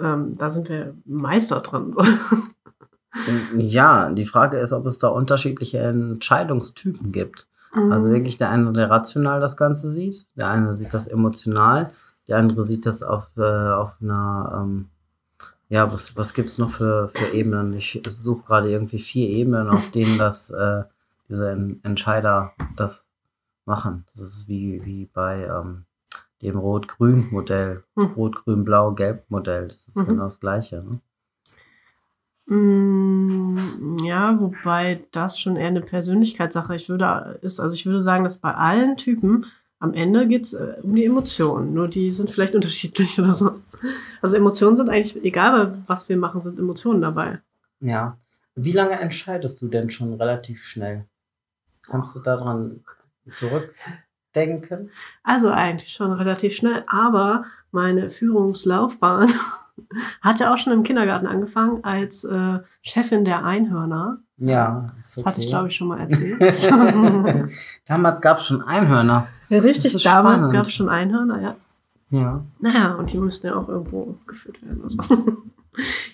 Ähm, 0.00 0.36
da 0.36 0.50
sind 0.50 0.68
wir 0.68 0.94
Meister 1.04 1.60
dran. 1.60 1.92
So. 1.92 2.02
ja, 3.56 4.10
die 4.10 4.26
Frage 4.26 4.58
ist, 4.58 4.72
ob 4.72 4.86
es 4.86 4.98
da 4.98 5.08
unterschiedliche 5.08 5.78
Entscheidungstypen 5.78 7.12
gibt. 7.12 7.46
Also 7.90 8.10
wirklich 8.10 8.38
der 8.38 8.48
eine, 8.48 8.72
der 8.72 8.88
rational 8.88 9.38
das 9.38 9.58
Ganze 9.58 9.90
sieht, 9.90 10.26
der 10.34 10.48
eine 10.48 10.78
sieht 10.78 10.94
das 10.94 11.06
emotional, 11.06 11.90
der 12.26 12.38
andere 12.38 12.64
sieht 12.64 12.86
das 12.86 13.02
auf, 13.02 13.26
äh, 13.36 13.42
auf 13.42 13.96
einer, 14.00 14.62
ähm, 14.62 14.88
ja, 15.68 15.90
was, 15.92 16.16
was 16.16 16.32
gibt's 16.34 16.58
noch 16.58 16.72
für, 16.72 17.08
für 17.08 17.34
Ebenen? 17.34 17.72
Ich 17.74 18.00
suche 18.06 18.44
gerade 18.46 18.70
irgendwie 18.70 18.98
vier 18.98 19.28
Ebenen, 19.28 19.68
auf 19.68 19.90
denen 19.90 20.16
das, 20.18 20.50
äh, 20.50 20.84
diese 21.28 21.50
En- 21.50 21.80
Entscheider 21.82 22.52
das 22.76 23.08
machen. 23.64 24.04
Das 24.14 24.22
ist 24.22 24.48
wie, 24.48 24.84
wie 24.84 25.06
bei 25.12 25.44
ähm, 25.44 25.84
dem 26.42 26.56
Rot-Grün-Modell, 26.58 27.82
Hm. 27.96 28.06
Rot-Grün-Blau-Gelb-Modell. 28.16 29.68
Das 29.68 29.88
ist 29.88 29.96
Mhm. 29.96 30.06
genau 30.06 30.24
das 30.24 30.38
Gleiche. 30.40 30.84
Ne? 30.84 31.00
Mm, 32.54 33.98
Ja, 34.04 34.38
wobei 34.40 35.04
das 35.10 35.40
schon 35.40 35.56
eher 35.56 35.66
eine 35.68 35.80
Persönlichkeitssache 35.80 36.74
ich 36.76 36.88
würde, 36.88 37.38
ist. 37.42 37.58
Also 37.58 37.74
ich 37.74 37.86
würde 37.86 38.00
sagen, 38.00 38.22
dass 38.24 38.38
bei 38.38 38.54
allen 38.54 38.96
Typen 38.96 39.46
am 39.78 39.94
Ende 39.94 40.26
geht 40.26 40.44
es 40.44 40.54
äh, 40.54 40.76
um 40.82 40.94
die 40.94 41.04
Emotionen. 41.04 41.74
Nur 41.74 41.88
die 41.88 42.10
sind 42.10 42.30
vielleicht 42.30 42.54
unterschiedlich 42.56 43.18
oder 43.18 43.32
so. 43.32 43.60
Also 44.22 44.36
Emotionen 44.36 44.76
sind 44.76 44.88
eigentlich, 44.88 45.22
egal 45.24 45.82
was 45.86 46.08
wir 46.08 46.16
machen, 46.16 46.40
sind 46.40 46.58
Emotionen 46.58 47.00
dabei. 47.00 47.40
Ja. 47.80 48.18
Wie 48.54 48.72
lange 48.72 48.98
entscheidest 48.98 49.60
du 49.60 49.68
denn 49.68 49.90
schon 49.90 50.14
relativ 50.14 50.64
schnell? 50.64 51.04
Kannst 51.82 52.16
du 52.16 52.20
daran 52.20 52.82
zurückdenken? 53.30 54.90
Also 55.22 55.50
eigentlich 55.50 55.92
schon 55.92 56.12
relativ 56.12 56.54
schnell, 56.54 56.82
aber 56.86 57.44
meine 57.70 58.08
Führungslaufbahn 58.08 59.30
hat 60.22 60.40
ja 60.40 60.52
auch 60.52 60.56
schon 60.56 60.72
im 60.72 60.84
Kindergarten 60.84 61.26
angefangen 61.26 61.84
als 61.84 62.24
äh, 62.24 62.60
Chefin 62.80 63.26
der 63.26 63.44
Einhörner. 63.44 64.22
Ja, 64.38 64.92
ist 64.98 65.16
Das 65.16 65.24
hatte 65.26 65.40
ich, 65.40 65.46
glaube 65.48 65.68
ich, 65.68 65.76
schon 65.76 65.88
mal 65.88 66.00
erzählt. 66.00 66.70
Damals 67.86 68.20
gab 68.20 68.38
es 68.38 68.46
schon 68.46 68.60
Einhörner. 68.62 69.28
ja, 69.48 69.60
richtig, 69.60 70.02
damals 70.02 70.50
gab 70.50 70.66
es 70.66 70.72
schon 70.72 70.88
Einhörner, 70.90 71.40
ja. 71.40 71.56
Ja. 72.10 72.44
Naja, 72.60 72.94
und 72.94 73.12
die 73.12 73.18
müssten 73.18 73.46
ja 73.48 73.56
auch 73.56 73.68
irgendwo 73.68 74.16
geführt 74.26 74.62
werden. 74.62 74.82
Also. 74.82 74.98
und 75.14 75.44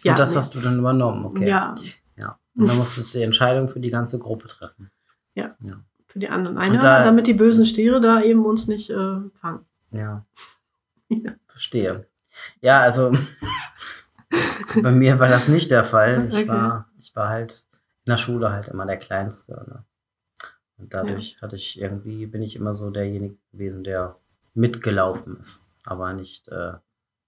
das 0.05 0.31
nee. 0.31 0.37
hast 0.37 0.55
du 0.55 0.61
dann 0.61 0.79
übernommen, 0.79 1.25
okay. 1.27 1.49
Ja, 1.49 1.75
ja. 2.17 2.37
Und 2.57 2.69
dann 2.69 2.77
musstest 2.79 3.13
du 3.15 3.19
die 3.19 3.25
Entscheidung 3.25 3.69
für 3.69 3.81
die 3.81 3.91
ganze 3.91 4.19
Gruppe 4.19 4.47
treffen. 4.49 4.91
für 5.35 6.19
die 6.19 6.29
anderen 6.29 6.59
Einhörner, 6.59 6.81
da- 6.81 7.03
damit 7.05 7.27
die 7.27 7.35
bösen 7.35 7.67
Stiere 7.67 8.01
da 8.01 8.21
eben 8.23 8.45
uns 8.47 8.69
nicht 8.69 8.89
äh, 8.91 9.17
fangen. 9.41 9.61
Ja, 9.91 10.25
Ja. 11.09 11.33
verstehe. 11.47 12.07
Ja, 12.63 12.81
also 12.81 13.13
bei 14.83 14.93
mir 14.93 15.19
war 15.19 15.29
das 15.29 15.49
nicht 15.49 15.71
der 15.71 15.85
Fall. 15.85 16.29
Ich, 16.29 16.35
Okay. 16.35 16.49
war, 16.49 16.87
ich 16.99 17.15
war 17.17 17.29
halt 17.29 17.65
in 18.05 18.11
der 18.11 18.17
Schule 18.17 18.51
halt 18.51 18.69
immer 18.69 18.87
der 18.87 18.99
Kleinste. 18.99 19.53
Ne? 19.53 19.85
Und 20.79 20.95
dadurch 20.95 21.41
hatte 21.41 21.57
ich 21.57 21.81
irgendwie, 21.81 22.27
bin 22.27 22.43
ich 22.43 22.57
immer 22.57 22.75
so 22.75 22.91
derjenige 22.91 23.37
gewesen, 23.53 23.85
der 23.85 24.17
mitgelaufen 24.55 25.39
ist, 25.41 25.65
aber 25.85 26.13
nicht 26.13 26.49
äh, 26.49 26.73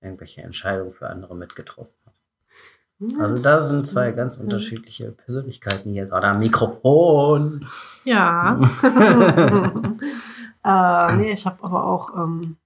irgendwelche 0.01 0.43
Entscheidungen 0.43 0.93
für 0.93 1.09
andere 1.09 1.37
mitgetroffen 1.37 1.95
hat. 2.05 2.15
Also 3.19 3.43
da 3.43 3.59
sind 3.59 3.87
zwei 3.87 4.13
ganz 4.13 4.37
unterschiedliche 4.37 5.11
Persönlichkeiten 5.11 5.93
hier 5.93 6.07
gerade 6.07 6.29
am 6.29 6.39
Mikrofon. 6.39 7.67
Ja. 8.05 8.59
äh, 10.65 11.17
nee, 11.17 11.33
ich 11.33 11.45
habe 11.45 11.63
aber 11.63 11.87
auch, 11.87 12.17
ähm, 12.17 12.57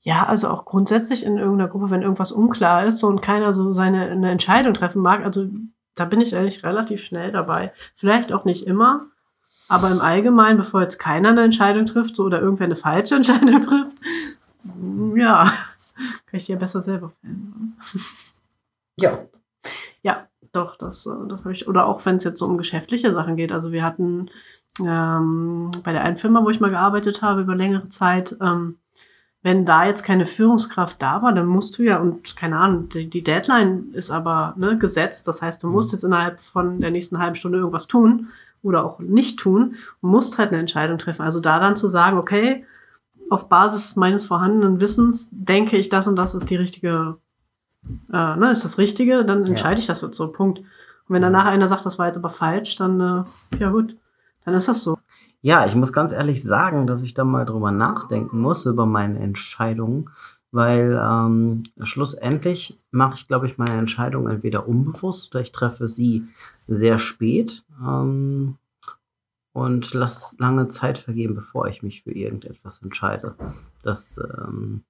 ja, 0.00 0.26
also 0.26 0.48
auch 0.48 0.64
grundsätzlich 0.64 1.24
in 1.24 1.36
irgendeiner 1.36 1.68
Gruppe, 1.68 1.90
wenn 1.90 2.02
irgendwas 2.02 2.32
unklar 2.32 2.84
ist 2.86 2.98
so, 2.98 3.06
und 3.06 3.20
keiner 3.20 3.52
so 3.52 3.72
seine 3.72 4.10
eine 4.10 4.30
Entscheidung 4.30 4.74
treffen 4.74 5.02
mag, 5.02 5.24
also 5.24 5.48
da 5.94 6.04
bin 6.04 6.20
ich 6.20 6.36
eigentlich 6.36 6.64
relativ 6.64 7.04
schnell 7.04 7.32
dabei. 7.32 7.72
Vielleicht 7.94 8.32
auch 8.32 8.44
nicht 8.44 8.66
immer. 8.66 9.02
Aber 9.68 9.90
im 9.90 10.00
Allgemeinen, 10.00 10.58
bevor 10.58 10.82
jetzt 10.82 10.98
keiner 10.98 11.30
eine 11.30 11.44
Entscheidung 11.44 11.86
trifft 11.86 12.16
so, 12.16 12.24
oder 12.24 12.40
irgendwer 12.40 12.66
eine 12.66 12.76
falsche 12.76 13.14
Entscheidung 13.16 13.64
trifft, 13.64 13.96
ja, 15.16 15.44
kann 16.26 16.32
ich 16.32 16.46
die 16.46 16.52
ja 16.52 16.58
besser 16.58 16.82
selber 16.82 17.10
fällen. 17.20 17.76
Ja. 18.96 19.12
Ja, 20.02 20.26
doch, 20.52 20.76
das, 20.76 21.06
äh, 21.06 21.28
das 21.28 21.44
habe 21.44 21.52
ich. 21.52 21.68
Oder 21.68 21.86
auch 21.86 22.04
wenn 22.04 22.16
es 22.16 22.24
jetzt 22.24 22.38
so 22.38 22.46
um 22.46 22.58
geschäftliche 22.58 23.12
Sachen 23.12 23.36
geht. 23.36 23.52
Also 23.52 23.72
wir 23.72 23.84
hatten 23.84 24.28
ähm, 24.80 25.70
bei 25.84 25.92
der 25.92 26.02
einen 26.02 26.16
Firma, 26.16 26.44
wo 26.44 26.50
ich 26.50 26.60
mal 26.60 26.70
gearbeitet 26.70 27.22
habe 27.22 27.42
über 27.42 27.54
längere 27.54 27.88
Zeit, 27.88 28.36
ähm, 28.40 28.78
wenn 29.42 29.64
da 29.64 29.86
jetzt 29.86 30.04
keine 30.04 30.24
Führungskraft 30.24 31.02
da 31.02 31.20
war, 31.22 31.32
dann 31.32 31.46
musst 31.46 31.76
du 31.76 31.82
ja, 31.82 31.98
und 31.98 32.36
keine 32.36 32.58
Ahnung, 32.58 32.88
die, 32.88 33.24
Deadline 33.24 33.92
ist 33.92 34.10
aber 34.10 34.54
ne, 34.56 34.78
gesetzt. 34.78 35.26
Das 35.26 35.42
heißt, 35.42 35.62
du 35.62 35.68
musst 35.68 35.90
mhm. 35.90 35.96
jetzt 35.96 36.04
innerhalb 36.04 36.40
von 36.40 36.80
der 36.80 36.92
nächsten 36.92 37.18
halben 37.18 37.34
Stunde 37.34 37.58
irgendwas 37.58 37.88
tun 37.88 38.28
oder 38.62 38.84
auch 38.84 39.00
nicht 39.00 39.40
tun 39.40 39.74
und 40.00 40.10
musst 40.10 40.38
halt 40.38 40.50
eine 40.50 40.60
Entscheidung 40.60 40.98
treffen. 40.98 41.22
Also 41.22 41.40
da 41.40 41.58
dann 41.58 41.74
zu 41.74 41.88
sagen, 41.88 42.18
okay, 42.18 42.64
auf 43.30 43.48
Basis 43.48 43.96
meines 43.96 44.26
vorhandenen 44.26 44.80
Wissens 44.80 45.28
denke 45.32 45.76
ich, 45.76 45.88
das 45.88 46.06
und 46.06 46.16
das 46.16 46.34
ist 46.36 46.48
die 46.48 46.56
richtige, 46.56 47.16
äh, 48.12 48.36
ne, 48.36 48.50
ist 48.52 48.64
das 48.64 48.78
Richtige, 48.78 49.24
dann 49.24 49.46
entscheide 49.46 49.74
ja. 49.74 49.80
ich 49.80 49.86
das 49.86 50.02
jetzt 50.02 50.16
so, 50.16 50.28
Punkt. 50.30 50.60
Und 50.60 50.66
wenn 51.08 51.22
danach 51.22 51.46
einer 51.46 51.66
sagt, 51.66 51.84
das 51.84 51.98
war 51.98 52.06
jetzt 52.06 52.16
aber 52.16 52.30
falsch, 52.30 52.76
dann, 52.76 53.00
äh, 53.00 53.58
ja 53.58 53.70
gut, 53.70 53.96
dann 54.44 54.54
ist 54.54 54.68
das 54.68 54.82
so. 54.82 54.98
Ja, 55.44 55.66
ich 55.66 55.74
muss 55.74 55.92
ganz 55.92 56.12
ehrlich 56.12 56.40
sagen, 56.42 56.86
dass 56.86 57.02
ich 57.02 57.14
da 57.14 57.24
mal 57.24 57.44
drüber 57.44 57.72
nachdenken 57.72 58.40
muss, 58.40 58.64
über 58.64 58.86
meine 58.86 59.18
Entscheidungen, 59.18 60.08
weil 60.52 61.00
ähm, 61.02 61.64
schlussendlich 61.82 62.78
mache 62.92 63.14
ich, 63.16 63.26
glaube 63.26 63.48
ich, 63.48 63.58
meine 63.58 63.76
Entscheidung 63.76 64.28
entweder 64.28 64.68
unbewusst 64.68 65.34
oder 65.34 65.42
ich 65.42 65.50
treffe 65.50 65.88
sie 65.88 66.28
sehr 66.68 67.00
spät 67.00 67.64
ähm, 67.84 68.56
und 69.52 69.92
lasse 69.94 70.36
lange 70.38 70.68
Zeit 70.68 70.98
vergehen, 70.98 71.34
bevor 71.34 71.66
ich 71.66 71.82
mich 71.82 72.04
für 72.04 72.12
irgendetwas 72.12 72.80
entscheide. 72.80 73.34
Das, 73.82 74.18
ähm, 74.18 74.84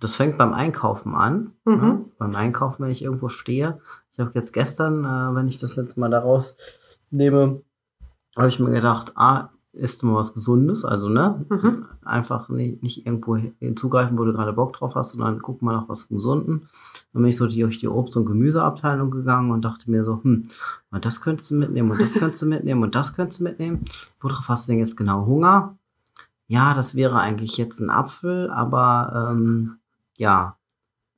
das 0.00 0.16
fängt 0.16 0.38
beim 0.38 0.54
Einkaufen 0.54 1.14
an. 1.14 1.52
Mhm. 1.64 1.74
Ne? 1.76 2.04
Beim 2.18 2.34
Einkaufen, 2.34 2.82
wenn 2.82 2.90
ich 2.90 3.02
irgendwo 3.02 3.28
stehe. 3.28 3.80
Ich 4.12 4.18
habe 4.18 4.32
jetzt 4.34 4.52
gestern, 4.52 5.04
äh, 5.04 5.34
wenn 5.36 5.46
ich 5.46 5.58
das 5.58 5.76
jetzt 5.76 5.96
mal 5.96 6.10
daraus 6.10 6.98
nehme, 7.10 7.62
habe 8.36 8.48
ich 8.48 8.58
mir 8.58 8.70
gedacht, 8.70 9.12
ah, 9.16 9.50
isst 9.72 10.02
mal 10.02 10.16
was 10.16 10.34
Gesundes, 10.34 10.84
also 10.84 11.08
ne, 11.08 11.44
mhm. 11.48 11.86
einfach 12.04 12.48
nicht, 12.48 12.82
nicht 12.82 13.06
irgendwo 13.06 13.36
hinzugreifen, 13.36 14.18
wo 14.18 14.24
du 14.24 14.32
gerade 14.32 14.52
Bock 14.52 14.72
drauf 14.72 14.94
hast, 14.96 15.12
sondern 15.12 15.40
guck 15.40 15.62
mal 15.62 15.72
nach 15.72 15.88
was 15.88 16.08
Gesunden. 16.08 16.68
Dann 17.12 17.22
bin 17.22 17.30
ich 17.30 17.36
so 17.36 17.46
durch 17.46 17.78
die 17.78 17.88
Obst- 17.88 18.16
und 18.16 18.26
Gemüseabteilung 18.26 19.10
gegangen 19.10 19.50
und 19.50 19.64
dachte 19.64 19.90
mir 19.90 20.04
so, 20.04 20.22
hm, 20.22 20.42
das 21.00 21.20
könntest 21.20 21.50
du 21.50 21.56
mitnehmen 21.56 21.90
und 21.90 22.00
das 22.00 22.14
könntest 22.14 22.42
du 22.42 22.46
mitnehmen 22.46 22.82
und 22.82 22.94
das 22.94 23.14
könntest 23.14 23.40
du 23.40 23.44
mitnehmen. 23.44 23.84
Worauf 24.20 24.48
hast 24.48 24.68
du 24.68 24.72
denn 24.72 24.80
jetzt 24.80 24.96
genau 24.96 25.26
Hunger? 25.26 25.76
Ja, 26.48 26.74
das 26.74 26.96
wäre 26.96 27.20
eigentlich 27.20 27.56
jetzt 27.56 27.80
ein 27.80 27.90
Apfel, 27.90 28.50
aber 28.50 29.30
ähm, 29.30 29.76
ja, 30.16 30.56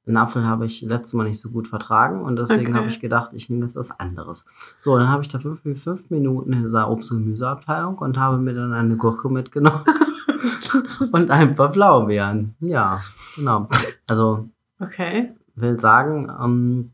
einen 0.07 0.17
Apfel 0.17 0.45
habe 0.45 0.67
ich 0.67 0.83
letztes 0.83 1.15
Mal 1.15 1.29
nicht 1.29 1.41
so 1.41 1.51
gut 1.51 1.69
vertragen 1.69 2.23
und 2.23 2.37
deswegen 2.37 2.73
okay. 2.73 2.75
habe 2.75 2.89
ich 2.89 3.01
gedacht, 3.01 3.33
ich 3.35 3.49
nehme 3.49 3.63
jetzt 3.63 3.77
was 3.77 3.99
anderes. 4.01 4.45
So, 4.81 4.99
dann 4.99 5.09
habe 5.09 5.23
ich 5.23 5.29
da 5.29 5.39
fünf, 5.39 5.63
fünf 5.63 6.11
Minuten 6.11 6.53
in 6.53 6.65
dieser 6.65 6.91
Obst- 6.91 7.13
und 7.13 7.23
Gemüseabteilung 7.25 7.99
und 7.99 8.19
habe 8.19 8.39
mir 8.39 8.55
dann 8.55 8.73
eine 8.73 8.97
Gurke 8.97 9.29
mitgenommen 9.29 9.85
und 11.13 11.31
ein 11.31 11.55
paar 11.55 11.71
Blaubeeren. 11.71 12.57
Ja, 12.59 13.01
genau. 13.37 13.69
Also, 14.09 14.49
okay. 14.81 15.33
will 15.55 15.79
sagen, 15.79 16.33
ähm, 16.43 16.91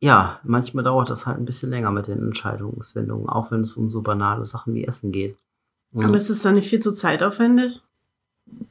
ja, 0.00 0.40
manchmal 0.42 0.84
dauert 0.84 1.10
das 1.10 1.26
halt 1.26 1.38
ein 1.38 1.44
bisschen 1.44 1.70
länger 1.70 1.92
mit 1.92 2.08
den 2.08 2.18
Entscheidungsfindungen, 2.18 3.28
auch 3.28 3.50
wenn 3.50 3.60
es 3.60 3.76
um 3.76 3.90
so 3.90 4.00
banale 4.00 4.44
Sachen 4.46 4.74
wie 4.74 4.84
Essen 4.84 5.12
geht. 5.12 5.36
Und 5.92 6.06
Aber 6.06 6.16
ist 6.16 6.30
es 6.30 6.42
dann 6.42 6.54
nicht 6.54 6.70
viel 6.70 6.80
zu 6.80 6.92
zeitaufwendig? 6.92 7.82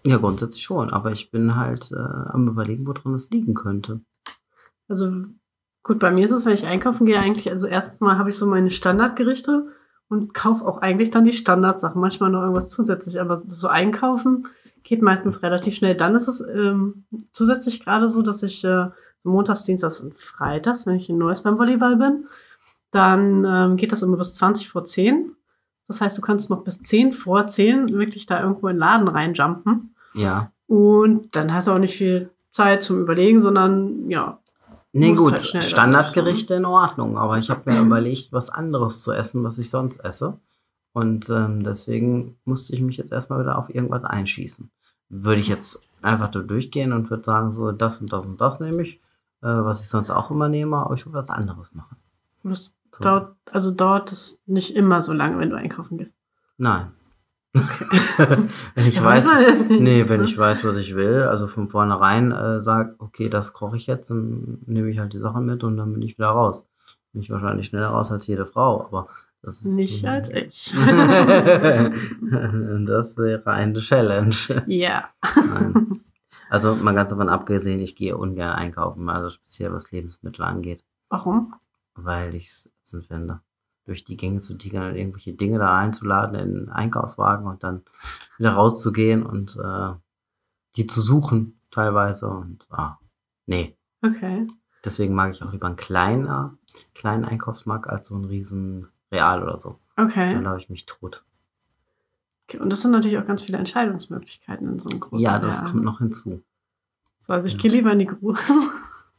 Ja, 0.05 0.17
grundsätzlich 0.17 0.63
schon, 0.63 0.89
aber 0.89 1.11
ich 1.11 1.31
bin 1.31 1.55
halt 1.55 1.91
äh, 1.91 1.95
am 1.95 2.47
überlegen, 2.47 2.87
woran 2.87 3.13
es 3.13 3.29
liegen 3.29 3.53
könnte. 3.53 4.01
Also 4.87 5.11
gut, 5.83 5.99
bei 5.99 6.11
mir 6.11 6.25
ist 6.25 6.31
es, 6.31 6.45
wenn 6.45 6.53
ich 6.53 6.67
einkaufen 6.67 7.05
gehe, 7.05 7.19
eigentlich, 7.19 7.49
also 7.51 7.67
erstens 7.67 8.01
mal 8.01 8.17
habe 8.17 8.29
ich 8.29 8.37
so 8.37 8.45
meine 8.45 8.71
Standardgerichte 8.71 9.67
und 10.09 10.33
kaufe 10.33 10.65
auch 10.65 10.79
eigentlich 10.79 11.11
dann 11.11 11.25
die 11.25 11.33
Standardsachen, 11.33 12.01
manchmal 12.01 12.31
noch 12.31 12.41
irgendwas 12.41 12.69
zusätzlich, 12.69 13.21
aber 13.21 13.37
so 13.37 13.67
einkaufen 13.67 14.47
geht 14.83 15.01
meistens 15.01 15.43
relativ 15.43 15.75
schnell. 15.75 15.95
Dann 15.95 16.15
ist 16.15 16.27
es 16.27 16.41
ähm, 16.41 17.05
zusätzlich 17.33 17.83
gerade 17.83 18.09
so, 18.09 18.21
dass 18.21 18.43
ich 18.43 18.63
äh, 18.63 18.87
montags, 19.23 19.63
dienstags 19.63 20.01
und 20.01 20.15
freitags, 20.15 20.85
wenn 20.85 20.95
ich 20.95 21.09
in 21.09 21.17
Neues 21.17 21.41
beim 21.41 21.57
Volleyball 21.57 21.95
bin, 21.95 22.25
dann 22.91 23.45
ähm, 23.45 23.77
geht 23.77 23.91
das 23.91 24.01
immer 24.01 24.17
bis 24.17 24.33
20 24.33 24.69
vor 24.69 24.83
10. 24.83 25.35
Das 25.91 26.01
heißt, 26.01 26.17
du 26.17 26.21
kannst 26.21 26.49
noch 26.49 26.63
bis 26.63 26.81
10 26.81 27.11
vor 27.11 27.45
10 27.45 27.93
wirklich 27.93 28.25
da 28.25 28.41
irgendwo 28.41 28.69
in 28.69 28.75
den 28.75 28.79
Laden 28.79 29.07
reinjumpen. 29.09 29.93
Ja. 30.13 30.51
Und 30.67 31.35
dann 31.35 31.53
hast 31.53 31.67
du 31.67 31.71
auch 31.71 31.79
nicht 31.79 31.97
viel 31.97 32.29
Zeit 32.53 32.81
zum 32.81 33.01
Überlegen, 33.01 33.41
sondern 33.41 34.09
ja. 34.09 34.39
Nee, 34.93 35.15
gut, 35.15 35.53
halt 35.53 35.63
Standardgerichte 35.63 36.53
in 36.55 36.65
Ordnung, 36.65 37.17
aber 37.17 37.37
ich 37.37 37.49
habe 37.49 37.69
mir 37.69 37.81
überlegt, 37.85 38.31
was 38.31 38.49
anderes 38.49 39.01
zu 39.01 39.11
essen, 39.11 39.43
was 39.43 39.57
ich 39.57 39.69
sonst 39.69 39.97
esse. 39.97 40.37
Und 40.93 41.29
ähm, 41.29 41.63
deswegen 41.63 42.37
musste 42.45 42.73
ich 42.73 42.81
mich 42.81 42.97
jetzt 42.97 43.11
erstmal 43.11 43.41
wieder 43.41 43.57
auf 43.57 43.73
irgendwas 43.73 44.03
einschießen. 44.03 44.69
Würde 45.09 45.41
ich 45.41 45.47
jetzt 45.47 45.87
einfach 46.01 46.33
nur 46.33 46.43
durchgehen 46.43 46.93
und 46.93 47.09
würde 47.09 47.23
sagen, 47.23 47.51
so 47.51 47.71
das 47.71 47.99
und 47.99 48.11
das 48.11 48.25
und 48.25 48.39
das 48.39 48.59
nehme 48.61 48.81
ich, 48.81 48.95
äh, 49.41 49.47
was 49.47 49.81
ich 49.81 49.89
sonst 49.89 50.09
auch 50.09 50.31
immer 50.31 50.47
nehme, 50.47 50.77
aber 50.77 50.95
ich 50.95 51.05
würde 51.05 51.19
was 51.19 51.29
anderes 51.29 51.73
machen. 51.73 51.97
Das 52.43 52.75
so. 52.91 53.03
dauert, 53.03 53.35
also 53.51 53.71
dauert 53.73 54.11
das 54.11 54.41
nicht 54.45 54.75
immer 54.75 55.01
so 55.01 55.13
lange, 55.13 55.39
wenn 55.39 55.49
du 55.49 55.55
einkaufen 55.55 55.97
gehst? 55.97 56.17
Nein. 56.57 56.91
wenn 57.53 58.47
ich 58.87 58.95
ja, 58.95 59.03
weiß, 59.03 59.29
nee, 59.69 60.07
wenn 60.07 60.21
ne? 60.21 60.25
ich 60.25 60.37
weiß, 60.37 60.63
was 60.63 60.77
ich 60.77 60.95
will, 60.95 61.23
also 61.23 61.47
von 61.47 61.67
vornherein 61.67 62.31
äh, 62.31 62.61
sag, 62.61 62.95
okay, 62.99 63.27
das 63.27 63.51
koche 63.51 63.75
ich 63.75 63.87
jetzt, 63.87 64.09
dann 64.09 64.59
nehme 64.65 64.89
ich 64.89 64.99
halt 64.99 65.11
die 65.13 65.19
Sachen 65.19 65.45
mit 65.45 65.63
und 65.63 65.75
dann 65.75 65.91
bin 65.91 66.01
ich 66.01 66.17
wieder 66.17 66.29
raus. 66.29 66.69
Bin 67.11 67.21
ich 67.21 67.29
wahrscheinlich 67.29 67.67
schneller 67.67 67.89
raus 67.89 68.09
als 68.11 68.25
jede 68.27 68.45
Frau, 68.45 68.85
aber 68.85 69.09
das 69.41 69.65
ist 69.65 69.75
nicht 69.75 70.05
als 70.05 70.29
ich. 70.29 70.71
das 72.85 73.17
wäre 73.17 73.51
eine 73.51 73.79
Challenge. 73.79 74.35
Ja. 74.67 75.09
Nein. 75.35 76.01
Also 76.49 76.75
mal 76.75 76.93
ganz 76.93 77.09
davon 77.09 77.29
abgesehen, 77.29 77.79
ich 77.79 77.95
gehe 77.95 78.17
ungern 78.17 78.53
einkaufen, 78.53 79.09
also 79.09 79.29
speziell 79.29 79.73
was 79.73 79.91
Lebensmittel 79.91 80.43
angeht. 80.43 80.83
Warum? 81.09 81.53
Weil 81.95 82.35
ich 82.35 82.47
es 82.47 82.69
finde. 82.99 83.39
Durch 83.85 84.03
die 84.03 84.17
Gänge 84.17 84.39
zu 84.39 84.57
tigern 84.57 84.91
und 84.91 84.95
irgendwelche 84.95 85.33
Dinge 85.33 85.57
da 85.57 85.77
einzuladen 85.77 86.35
in 86.35 86.41
einen 86.41 86.69
Einkaufswagen 86.69 87.47
und 87.47 87.63
dann 87.63 87.83
wieder 88.37 88.53
rauszugehen 88.53 89.25
und 89.25 89.57
äh, 89.57 89.93
die 90.75 90.87
zu 90.87 91.01
suchen 91.01 91.59
teilweise 91.71 92.27
und 92.27 92.67
ah, 92.71 92.99
nee. 93.45 93.77
Okay. 94.01 94.47
Deswegen 94.83 95.13
mag 95.13 95.31
ich 95.31 95.43
auch 95.43 95.51
lieber 95.51 95.67
einen 95.67 95.75
kleinen, 95.75 96.57
kleinen 96.95 97.23
Einkaufsmarkt 97.23 97.87
als 97.87 98.07
so 98.07 98.15
einen 98.15 98.25
riesen 98.25 98.87
Real 99.11 99.43
oder 99.43 99.57
so. 99.57 99.79
Okay. 99.95 100.33
Dann 100.33 100.43
laufe 100.43 100.59
ich 100.59 100.69
mich 100.69 100.85
tot. 100.85 101.23
Okay, 102.47 102.57
und 102.59 102.69
das 102.69 102.81
sind 102.81 102.91
natürlich 102.91 103.17
auch 103.17 103.25
ganz 103.25 103.43
viele 103.43 103.57
Entscheidungsmöglichkeiten 103.57 104.67
in 104.67 104.79
so 104.79 104.89
einem 104.89 104.99
großen 104.99 105.19
Ja, 105.19 105.39
das 105.39 105.61
Real. 105.61 105.71
kommt 105.71 105.83
noch 105.83 105.99
hinzu. 105.99 106.43
So, 107.19 107.33
also 107.33 107.47
ich 107.47 107.53
ja. 107.53 107.59
gehe 107.59 107.71
lieber 107.71 107.91
in 107.93 107.99
die 107.99 108.05
großen. 108.05 108.69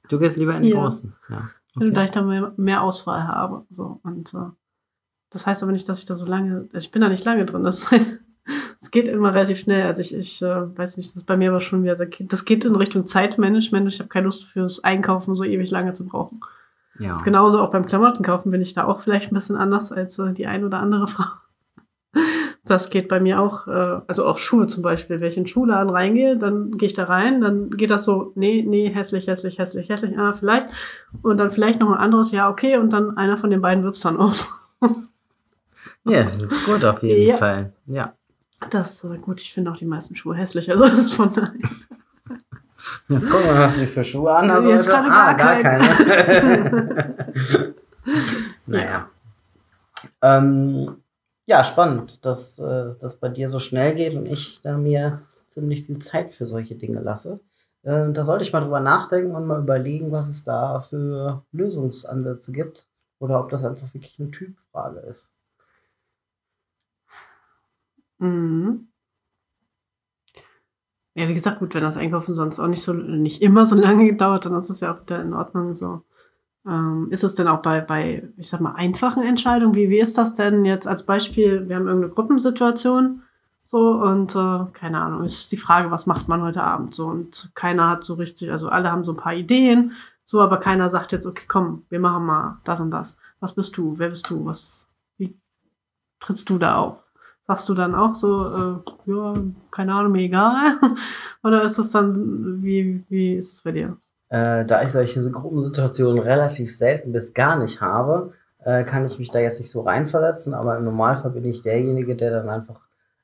Du 0.09 0.19
gehst 0.19 0.37
lieber 0.37 0.57
in 0.57 0.64
die 0.64 0.71
ja. 0.71 0.81
großen, 0.81 1.14
ja. 1.31 1.49
Okay. 1.75 1.91
Da 1.93 2.05
ich 2.05 2.11
da 2.11 2.23
mehr, 2.23 2.52
mehr 2.57 2.83
Auswahl 2.83 3.26
habe. 3.26 3.64
So. 3.71 4.00
Und 4.02 4.35
äh, 4.35 4.50
das 5.31 5.47
heißt 5.47 5.62
aber 5.62 5.73
nicht, 5.73 5.88
dass 5.88 6.00
ich 6.00 6.05
da 6.05 6.14
so 6.14 6.26
lange, 6.26 6.69
ich 6.73 6.91
bin 6.91 7.00
da 7.00 7.09
nicht 7.09 7.25
lange 7.25 7.45
drin. 7.45 7.64
Das 7.64 7.87
es 8.81 8.91
geht 8.91 9.09
immer 9.09 9.33
relativ 9.33 9.59
schnell. 9.59 9.87
Also 9.87 10.02
ich, 10.02 10.14
ich 10.14 10.43
äh, 10.43 10.76
weiß 10.76 10.97
nicht, 10.97 11.09
das 11.11 11.17
ist 11.17 11.26
bei 11.26 11.37
mir 11.37 11.50
aber 11.50 11.61
schon 11.61 11.83
wieder, 11.83 11.97
das 11.97 12.45
geht 12.45 12.64
in 12.64 12.76
Richtung 12.76 13.07
Zeitmanagement. 13.07 13.88
Ich 13.88 14.00
habe 14.00 14.09
keine 14.09 14.25
Lust 14.25 14.45
fürs 14.45 14.85
Einkaufen 14.85 15.35
so 15.35 15.45
ewig 15.45 15.71
lange 15.71 15.93
zu 15.93 16.07
brauchen. 16.07 16.41
Ja. 16.99 17.09
Das 17.09 17.19
ist 17.19 17.25
genauso 17.25 17.61
auch 17.61 17.71
beim 17.71 17.87
Klamottenkaufen 17.87 18.50
bin 18.50 18.61
ich 18.61 18.75
da 18.75 18.85
auch 18.85 19.00
vielleicht 19.00 19.33
ein 19.33 19.35
bisschen 19.35 19.57
anders 19.57 19.93
als 19.93 20.19
äh, 20.19 20.33
die 20.33 20.47
ein 20.47 20.64
oder 20.64 20.79
andere 20.79 21.07
Frau. 21.09 21.25
Das 22.73 22.88
geht 22.88 23.07
bei 23.07 23.21
mir 23.21 23.38
auch, 23.38 23.69
äh, 23.69 24.00
also 24.07 24.25
auch 24.25 24.38
Schuhe 24.38 24.67
zum 24.67 24.83
Beispiel. 24.83 25.21
Wenn 25.21 25.29
ich 25.29 25.37
in 25.37 25.43
den 25.43 25.49
Schuhladen 25.49 25.91
reingehe, 25.91 26.38
dann 26.38 26.71
gehe 26.71 26.87
ich 26.87 26.95
da 26.95 27.05
rein, 27.05 27.43
dann 27.43 27.69
geht 27.69 27.91
das 27.91 28.07
so, 28.07 28.33
nee, 28.35 28.64
nee, 28.67 28.88
hässlich, 28.88 29.26
hässlich, 29.26 29.59
hässlich, 29.59 29.91
hässlich, 29.91 30.19
ah, 30.19 30.33
vielleicht. 30.33 30.69
Und 31.21 31.37
dann 31.38 31.50
vielleicht 31.50 31.81
noch 31.81 31.91
ein 31.91 31.99
anderes, 31.99 32.33
ja, 32.33 32.49
okay, 32.49 32.79
und 32.79 32.95
dann 32.95 33.19
einer 33.19 33.37
von 33.37 33.50
den 33.50 33.61
beiden 33.61 33.85
wird's 33.85 34.00
dann 34.00 34.17
aus. 34.17 34.49
ja, 36.05 36.23
das 36.23 36.41
ist 36.41 36.64
gut 36.64 36.83
auf 36.83 37.02
jeden 37.02 37.29
ja. 37.29 37.37
Fall. 37.37 37.75
Ja. 37.85 38.14
Das 38.71 39.05
äh, 39.05 39.19
gut, 39.19 39.43
ich 39.43 39.52
finde 39.52 39.71
auch 39.71 39.76
die 39.76 39.85
meisten 39.85 40.14
Schuhe 40.14 40.35
hässlich, 40.35 40.71
also 40.71 40.87
von 41.14 41.31
daher. 41.35 41.52
Jetzt 43.11 43.29
gucken 43.29 43.49
wir, 43.49 43.59
was 43.59 43.79
du 43.79 43.87
für 43.87 44.02
Schuhe 44.02 44.35
an 44.35 44.50
hast. 44.50 44.64
Jetzt 44.64 44.88
also, 44.88 45.11
ah, 45.11 45.35
gar 45.35 45.57
keine. 45.57 45.85
keine. 45.85 47.14
naja. 48.67 49.11
Ähm, 50.23 51.01
ja, 51.47 51.65
spannend, 51.65 52.25
dass 52.25 52.59
äh, 52.59 52.95
das 53.01 53.17
bei 53.17 53.29
dir 53.29 53.49
so 53.49 53.61
schnell 53.61 53.95
geht 53.95 54.15
und 54.15 54.27
ich 54.27 54.61
da 54.63 54.77
mir 54.79 55.23
ziemlich 55.49 55.87
viel 55.87 55.99
Zeit 55.99 56.33
für 56.33 56.47
solche 56.47 56.77
Dinge 56.77 57.01
lasse. 57.01 57.41
Äh, 57.83 58.13
da 58.13 58.25
sollte 58.25 58.45
ich 58.45 58.53
mal 58.53 58.61
drüber 58.61 58.81
nachdenken 58.81 59.35
und 59.35 59.47
mal 59.47 59.61
überlegen, 59.61 60.13
was 60.13 60.29
es 60.29 60.45
da 60.45 60.81
für 60.81 61.45
Lösungsansätze 61.53 62.53
gibt, 62.53 62.87
oder 63.19 63.41
ob 63.41 63.51
das 63.51 63.65
einfach 63.65 63.93
wirklich 63.95 64.19
eine 64.19 64.31
Typfrage 64.31 65.01
ist. 65.01 65.31
Mhm. 68.19 68.89
Ja, 71.15 71.29
wie 71.29 71.35
gesagt, 71.35 71.59
gut, 71.59 71.75
wenn 71.75 71.83
das 71.83 71.97
Einkaufen 71.97 72.35
sonst 72.35 72.59
auch 72.59 72.67
nicht 72.69 72.83
so 72.83 72.93
nicht 72.95 73.43
immer 73.43 73.67
so 73.67 73.77
lange 73.77 74.07
gedauert, 74.11 74.47
dann 74.47 74.57
ist 74.57 74.71
es 74.71 74.81
ja 74.81 74.95
auch 74.95 75.03
wieder 75.03 75.21
in 75.21 75.35
Ordnung 75.35 75.75
so. 75.75 76.03
Ähm, 76.66 77.09
ist 77.11 77.25
es 77.25 77.35
denn 77.35 77.49
auch 77.49 77.61
bei, 77.62 77.81
bei, 77.81 78.28
ich 78.37 78.49
sag 78.49 78.61
mal, 78.61 78.75
einfachen 78.75 79.23
Entscheidungen? 79.23 79.75
Wie, 79.75 79.90
wie 79.90 80.00
ist 80.00 80.16
das 80.16 80.35
denn 80.35 80.64
jetzt 80.64 80.87
als 80.87 81.04
Beispiel? 81.04 81.69
Wir 81.69 81.76
haben 81.76 81.87
irgendeine 81.87 82.14
Gruppensituation 82.14 83.23
so 83.62 83.92
und 83.92 84.35
äh, 84.37 84.66
keine 84.73 85.00
Ahnung, 85.00 85.23
es 85.23 85.40
ist 85.40 85.52
die 85.52 85.57
Frage, 85.57 85.90
was 85.90 86.07
macht 86.07 86.28
man 86.28 86.42
heute 86.42 86.62
Abend 86.62 86.95
so 86.95 87.07
und 87.07 87.52
keiner 87.54 87.88
hat 87.88 88.04
so 88.04 88.14
richtig, 88.14 88.50
also 88.50 88.69
alle 88.69 88.90
haben 88.92 89.04
so 89.04 89.12
ein 89.12 89.16
paar 89.16 89.35
Ideen, 89.35 89.92
so, 90.25 90.40
aber 90.40 90.59
keiner 90.59 90.88
sagt 90.88 91.12
jetzt, 91.12 91.26
okay, 91.26 91.45
komm, 91.49 91.85
wir 91.88 91.99
machen 92.00 92.26
mal 92.26 92.61
das 92.64 92.81
und 92.81 92.90
das. 92.90 93.16
Was 93.40 93.54
bist 93.54 93.76
du? 93.76 93.99
Wer 93.99 94.11
bist 94.11 94.31
du? 94.31 94.45
Was, 94.45 94.88
wie 95.19 95.37
trittst 96.21 96.49
du 96.49 96.59
da 96.59 96.76
auf? 96.76 96.99
Sagst 97.47 97.69
du 97.69 97.75
dann 97.75 97.95
auch 97.95 98.14
so, 98.14 98.47
äh, 98.47 99.11
ja, 99.11 99.35
keine 99.71 99.95
Ahnung, 99.95 100.12
mir 100.12 100.23
egal? 100.23 100.78
Oder 101.42 101.64
ist 101.64 101.78
das 101.78 101.90
dann, 101.90 102.62
wie, 102.62 103.04
wie 103.09 103.35
ist 103.35 103.54
es 103.54 103.62
bei 103.62 103.73
dir? 103.73 103.97
Äh, 104.33 104.65
da 104.65 104.83
ich 104.83 104.93
solche 104.93 105.31
Gruppensituationen 105.31 106.19
relativ 106.19 106.75
selten 106.75 107.12
bis 107.12 107.35
gar 107.35 107.59
nicht 107.59 107.83
habe, 107.83 108.33
äh, 108.65 108.83
kann 108.83 109.05
ich 109.05 109.19
mich 109.19 109.31
da 109.31 109.41
jetzt 109.41 109.61
nicht 109.61 109.71
so 109.71 109.83
reinversetzen, 109.83 110.55
aber 110.55 110.79
im 110.79 110.85
Normalfall 110.85 111.33
bin 111.33 111.45
ich 111.45 111.61
derjenige, 111.61 112.17
der 112.17 112.31
dann 112.31 112.49
einfach 112.49 112.81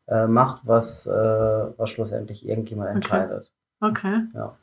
äh, 0.07 0.27
macht, 0.27 0.67
was, 0.67 1.07
äh, 1.07 1.11
was 1.79 1.89
schlussendlich 1.89 2.47
irgendjemand 2.47 2.91
entscheidet. 2.91 3.51
Okay. 3.81 4.25
Ja. 4.35 4.55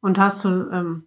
Und 0.00 0.18
hast 0.18 0.44
du, 0.44 0.48
ähm, 0.72 1.04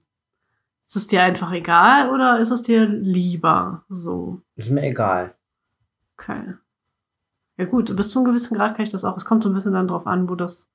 ist 0.85 0.95
es 0.95 1.07
dir 1.07 1.23
einfach 1.23 1.51
egal 1.51 2.09
oder 2.13 2.39
ist 2.39 2.51
es 2.51 2.61
dir 2.61 2.85
lieber 2.85 3.83
so? 3.89 4.39
Ist 4.55 4.71
mir 4.71 4.83
egal. 4.83 5.35
Okay. 6.17 6.53
Ja 7.57 7.65
gut, 7.65 7.93
bis 7.97 8.11
zu 8.11 8.19
einem 8.19 8.27
gewissen 8.27 8.57
Grad 8.57 8.77
kann 8.77 8.83
ich 8.83 8.91
das 8.93 9.03
auch. 9.03 9.17
Es 9.17 9.25
kommt 9.25 9.43
so 9.43 9.49
ein 9.49 9.53
bisschen 9.53 9.73
dann 9.73 9.89
drauf 9.89 10.07
an, 10.07 10.29
wo 10.29 10.35
das, 10.35 10.69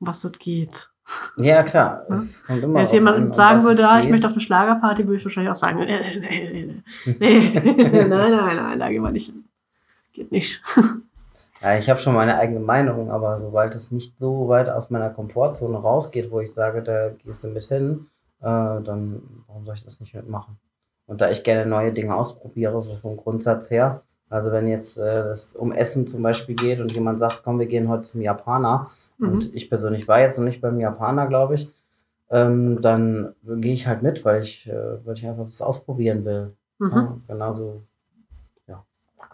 um 0.00 0.06
was 0.06 0.22
es 0.22 0.38
geht. 0.38 0.90
Ja, 1.36 1.62
klar. 1.62 2.04
Wenn 2.08 2.76
jetzt 2.76 2.92
jemand 2.92 3.16
an, 3.16 3.32
sagen 3.32 3.62
würde, 3.62 3.88
ah, 3.88 4.00
ich 4.00 4.08
möchte 4.08 4.26
auf 4.26 4.32
eine 4.32 4.40
Schlagerparty, 4.40 5.06
würde 5.06 5.18
ich 5.18 5.24
wahrscheinlich 5.24 5.50
auch 5.50 5.56
sagen, 5.56 5.80
äh, 5.82 6.16
nee, 6.18 6.50
nee, 6.52 6.82
nee. 7.04 7.12
nein, 8.04 8.08
nein, 8.08 8.56
nein, 8.56 8.78
da 8.78 8.90
gehen 8.90 9.02
wir 9.02 9.10
nicht 9.10 9.26
hin. 9.26 9.44
Geht 10.12 10.32
nicht. 10.32 10.62
Ja, 11.62 11.78
ich 11.78 11.88
habe 11.88 11.98
schon 11.98 12.14
meine 12.14 12.38
eigene 12.38 12.60
Meinung, 12.60 13.10
aber 13.10 13.40
sobald 13.40 13.74
es 13.74 13.90
nicht 13.90 14.18
so 14.18 14.46
weit 14.46 14.68
aus 14.68 14.90
meiner 14.90 15.08
Komfortzone 15.08 15.78
rausgeht, 15.78 16.30
wo 16.30 16.40
ich 16.40 16.52
sage, 16.52 16.82
da 16.82 17.08
gehst 17.24 17.44
du 17.44 17.48
mit 17.48 17.64
hin, 17.64 18.06
äh, 18.40 18.44
dann 18.44 19.22
warum 19.46 19.64
soll 19.64 19.74
ich 19.74 19.84
das 19.84 19.98
nicht 19.98 20.14
mitmachen? 20.14 20.58
Und 21.06 21.22
da 21.22 21.30
ich 21.30 21.44
gerne 21.44 21.64
neue 21.64 21.92
Dinge 21.92 22.14
ausprobiere, 22.14 22.82
so 22.82 22.96
vom 22.96 23.16
Grundsatz 23.16 23.70
her, 23.70 24.02
also 24.28 24.52
wenn 24.52 24.68
jetzt 24.68 24.98
äh, 24.98 25.28
es 25.30 25.56
um 25.56 25.72
Essen 25.72 26.06
zum 26.06 26.22
Beispiel 26.22 26.56
geht 26.56 26.78
und 26.78 26.92
jemand 26.92 27.18
sagt, 27.18 27.42
komm, 27.42 27.58
wir 27.58 27.66
gehen 27.66 27.88
heute 27.88 28.02
zum 28.02 28.20
Japaner, 28.20 28.90
Mhm. 29.18 29.28
und 29.28 29.54
ich 29.54 29.68
persönlich 29.68 30.06
war 30.08 30.20
jetzt 30.20 30.38
noch 30.38 30.44
nicht 30.44 30.60
beim 30.60 30.78
Japaner, 30.78 31.26
glaube 31.26 31.54
ich, 31.54 31.70
ähm, 32.30 32.80
dann 32.82 33.34
gehe 33.44 33.72
ich 33.74 33.86
halt 33.86 34.02
mit, 34.02 34.24
weil 34.24 34.42
ich, 34.42 34.66
äh, 34.68 35.04
weil 35.04 35.14
ich 35.14 35.26
einfach 35.26 35.44
das 35.44 35.62
ausprobieren 35.62 36.24
will. 36.24 36.54
Mhm. 36.78 36.90
Ja, 36.92 37.16
genauso 37.28 37.82
ja, 38.66 38.84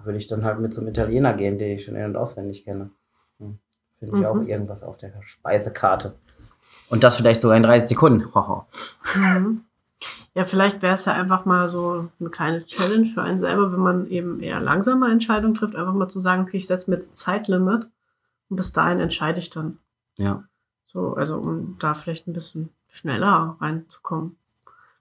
würde 0.05 0.19
ich 0.19 0.27
dann 0.27 0.45
halt 0.45 0.61
mit 0.61 0.75
zum 0.75 0.87
Italiener 0.89 1.33
gehen, 1.35 1.59
den 1.59 1.73
ich 1.77 1.85
schon 1.85 1.97
in- 1.97 2.05
und 2.05 2.17
auswendig 2.17 2.65
kenne. 2.65 2.91
Hm. 3.39 3.59
Finde 3.99 4.17
ich 4.17 4.21
Mhm. 4.23 4.27
auch 4.27 4.43
irgendwas 4.47 4.85
auf 4.85 4.97
der 4.99 5.13
Speisekarte. 5.23 6.15
Und 6.91 7.03
das 7.03 7.17
vielleicht 7.17 7.41
sogar 7.41 7.57
in 7.57 7.63
30 7.63 7.89
Sekunden. 7.89 8.29
Mhm. 9.17 9.63
Ja, 10.35 10.47
vielleicht 10.47 10.81
wäre 10.81 10.95
es 10.95 11.05
ja 11.05 11.13
einfach 11.13 11.45
mal 11.45 11.69
so 11.69 12.09
eine 12.19 12.31
kleine 12.31 12.65
Challenge 12.65 13.05
für 13.07 13.21
einen 13.23 13.39
selber, 13.39 13.71
wenn 13.73 13.81
man 13.81 14.07
eben 14.09 14.41
eher 14.41 14.61
langsame 14.61 15.11
Entscheidungen 15.11 15.55
trifft, 15.55 15.77
einfach 15.77 15.93
mal 15.93 16.09
zu 16.09 16.21
sagen, 16.23 16.43
okay, 16.43 16.57
ich 16.57 16.67
setze 16.67 16.91
mir 16.91 16.97
jetzt 16.97 17.13
ein 17.13 17.17
Zeitlimit 17.17 17.89
und 18.53 18.57
bis 18.57 18.71
dahin 18.75 19.01
entscheide 19.01 19.39
ich 19.39 19.49
dann. 19.49 19.79
ja. 20.19 20.45
So, 20.87 21.15
also 21.15 21.39
um 21.39 21.79
da 21.79 21.95
vielleicht 21.95 22.29
ein 22.29 22.35
bisschen 22.35 22.69
schneller 22.91 23.57
reinzukommen. 23.63 24.37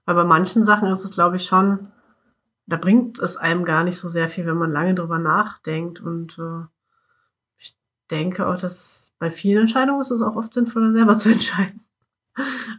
Weil 0.06 0.14
bei 0.14 0.24
manchen 0.24 0.64
Sachen 0.64 0.90
ist 0.90 1.04
es, 1.04 1.12
glaube 1.12 1.36
ich, 1.36 1.44
schon, 1.44 1.88
da 2.64 2.76
bringt 2.78 3.18
es 3.18 3.36
einem 3.36 3.66
gar 3.66 3.84
nicht 3.84 3.98
so 3.98 4.08
sehr 4.08 4.30
viel, 4.30 4.46
wenn 4.46 4.56
man 4.56 4.72
lange 4.72 4.94
drüber 4.94 5.18
nachdenkt. 5.18 6.00
Und 6.00 6.38
äh, 6.38 6.64
ich 7.58 7.76
denke 8.10 8.46
auch, 8.46 8.56
dass 8.56 9.12
bei 9.18 9.28
vielen 9.28 9.60
Entscheidungen 9.60 10.00
ist 10.00 10.10
es 10.10 10.22
auch 10.22 10.36
oft 10.36 10.54
sinnvoller, 10.54 10.92
selber 10.92 11.12
zu 11.18 11.30
entscheiden. 11.30 11.82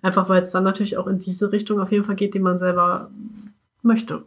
Einfach 0.02 0.28
weil 0.28 0.42
es 0.42 0.50
dann 0.50 0.64
natürlich 0.64 0.98
auch 0.98 1.06
in 1.06 1.20
diese 1.20 1.52
Richtung 1.52 1.80
auf 1.80 1.92
jeden 1.92 2.06
Fall 2.06 2.16
geht, 2.16 2.34
die 2.34 2.40
man 2.40 2.58
selber 2.58 3.12
möchte. 3.84 4.26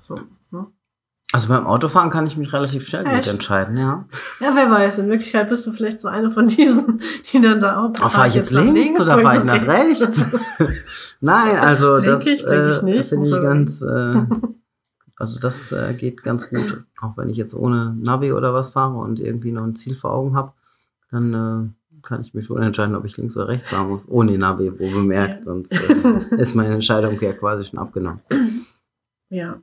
So? 0.00 0.20
Also 1.32 1.46
beim 1.48 1.64
Autofahren 1.64 2.10
kann 2.10 2.26
ich 2.26 2.36
mich 2.36 2.52
relativ 2.52 2.86
schnell 2.86 3.04
gut 3.04 3.12
Echt? 3.12 3.28
entscheiden, 3.28 3.76
ja. 3.76 4.04
Ja, 4.40 4.50
wer 4.54 4.68
weiß, 4.68 4.98
in 4.98 5.08
Wirklichkeit 5.08 5.48
bist 5.48 5.64
du 5.64 5.72
vielleicht 5.72 6.00
so 6.00 6.08
eine 6.08 6.32
von 6.32 6.48
diesen, 6.48 7.00
die 7.32 7.40
dann 7.40 7.60
da 7.60 7.84
auch. 7.84 7.92
Oh, 8.04 8.08
fahre 8.08 8.26
ich 8.28 8.34
jetzt 8.34 8.50
links 8.50 9.00
oder 9.00 9.18
fahre 9.20 9.38
ich 9.38 9.44
nach 9.44 9.64
rechts? 9.66 10.24
Nein, 11.20 11.56
also 11.58 11.94
Blinke 12.00 12.10
das 12.10 12.26
ich, 12.26 12.44
äh, 12.44 13.04
finde 13.04 13.26
ich 13.28 13.42
ganz, 13.42 13.80
äh, 13.80 14.22
also 15.16 15.38
das 15.38 15.70
äh, 15.70 15.94
geht 15.94 16.24
ganz 16.24 16.50
gut. 16.50 16.82
Auch 17.00 17.16
wenn 17.16 17.28
ich 17.28 17.36
jetzt 17.36 17.54
ohne 17.54 17.94
Navi 17.94 18.32
oder 18.32 18.52
was 18.52 18.70
fahre 18.70 18.96
und 18.98 19.20
irgendwie 19.20 19.52
noch 19.52 19.62
ein 19.62 19.76
Ziel 19.76 19.94
vor 19.94 20.12
Augen 20.12 20.34
habe, 20.34 20.52
dann 21.12 21.32
äh, 21.32 22.02
kann 22.02 22.22
ich 22.22 22.34
mich 22.34 22.46
schon 22.46 22.60
entscheiden, 22.60 22.96
ob 22.96 23.04
ich 23.04 23.16
links 23.16 23.36
oder 23.36 23.46
rechts 23.48 23.70
fahren 23.70 23.88
muss, 23.88 24.08
ohne 24.08 24.36
Navi, 24.36 24.72
wo 24.80 24.90
bemerkt, 24.90 25.36
Ja. 25.36 25.42
sonst 25.44 25.72
äh, 25.72 26.34
ist 26.36 26.56
meine 26.56 26.74
Entscheidung 26.74 27.20
ja 27.20 27.32
quasi 27.34 27.64
schon 27.66 27.78
abgenommen. 27.78 28.20
Ja. 29.28 29.58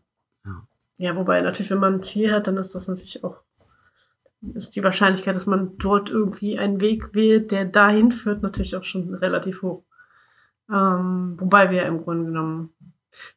Ja. 0.97 1.15
Wobei 1.15 1.41
natürlich, 1.41 1.71
wenn 1.71 1.79
man 1.79 1.95
ein 1.95 2.03
Ziel 2.03 2.31
hat, 2.31 2.47
dann 2.47 2.57
ist 2.57 2.75
das 2.75 2.87
natürlich 2.87 3.23
auch, 3.23 3.41
ist 4.53 4.75
die 4.75 4.83
Wahrscheinlichkeit, 4.83 5.35
dass 5.35 5.45
man 5.45 5.77
dort 5.77 6.09
irgendwie 6.09 6.59
einen 6.59 6.81
Weg 6.81 7.13
wählt, 7.13 7.51
der 7.51 7.65
dahin 7.65 8.11
führt, 8.11 8.41
natürlich 8.41 8.75
auch 8.75 8.83
schon 8.83 9.13
relativ 9.15 9.61
hoch. 9.61 9.83
Ähm, 10.69 11.35
wobei 11.39 11.71
wir 11.71 11.85
im 11.85 12.03
Grunde 12.03 12.25
genommen, 12.25 12.73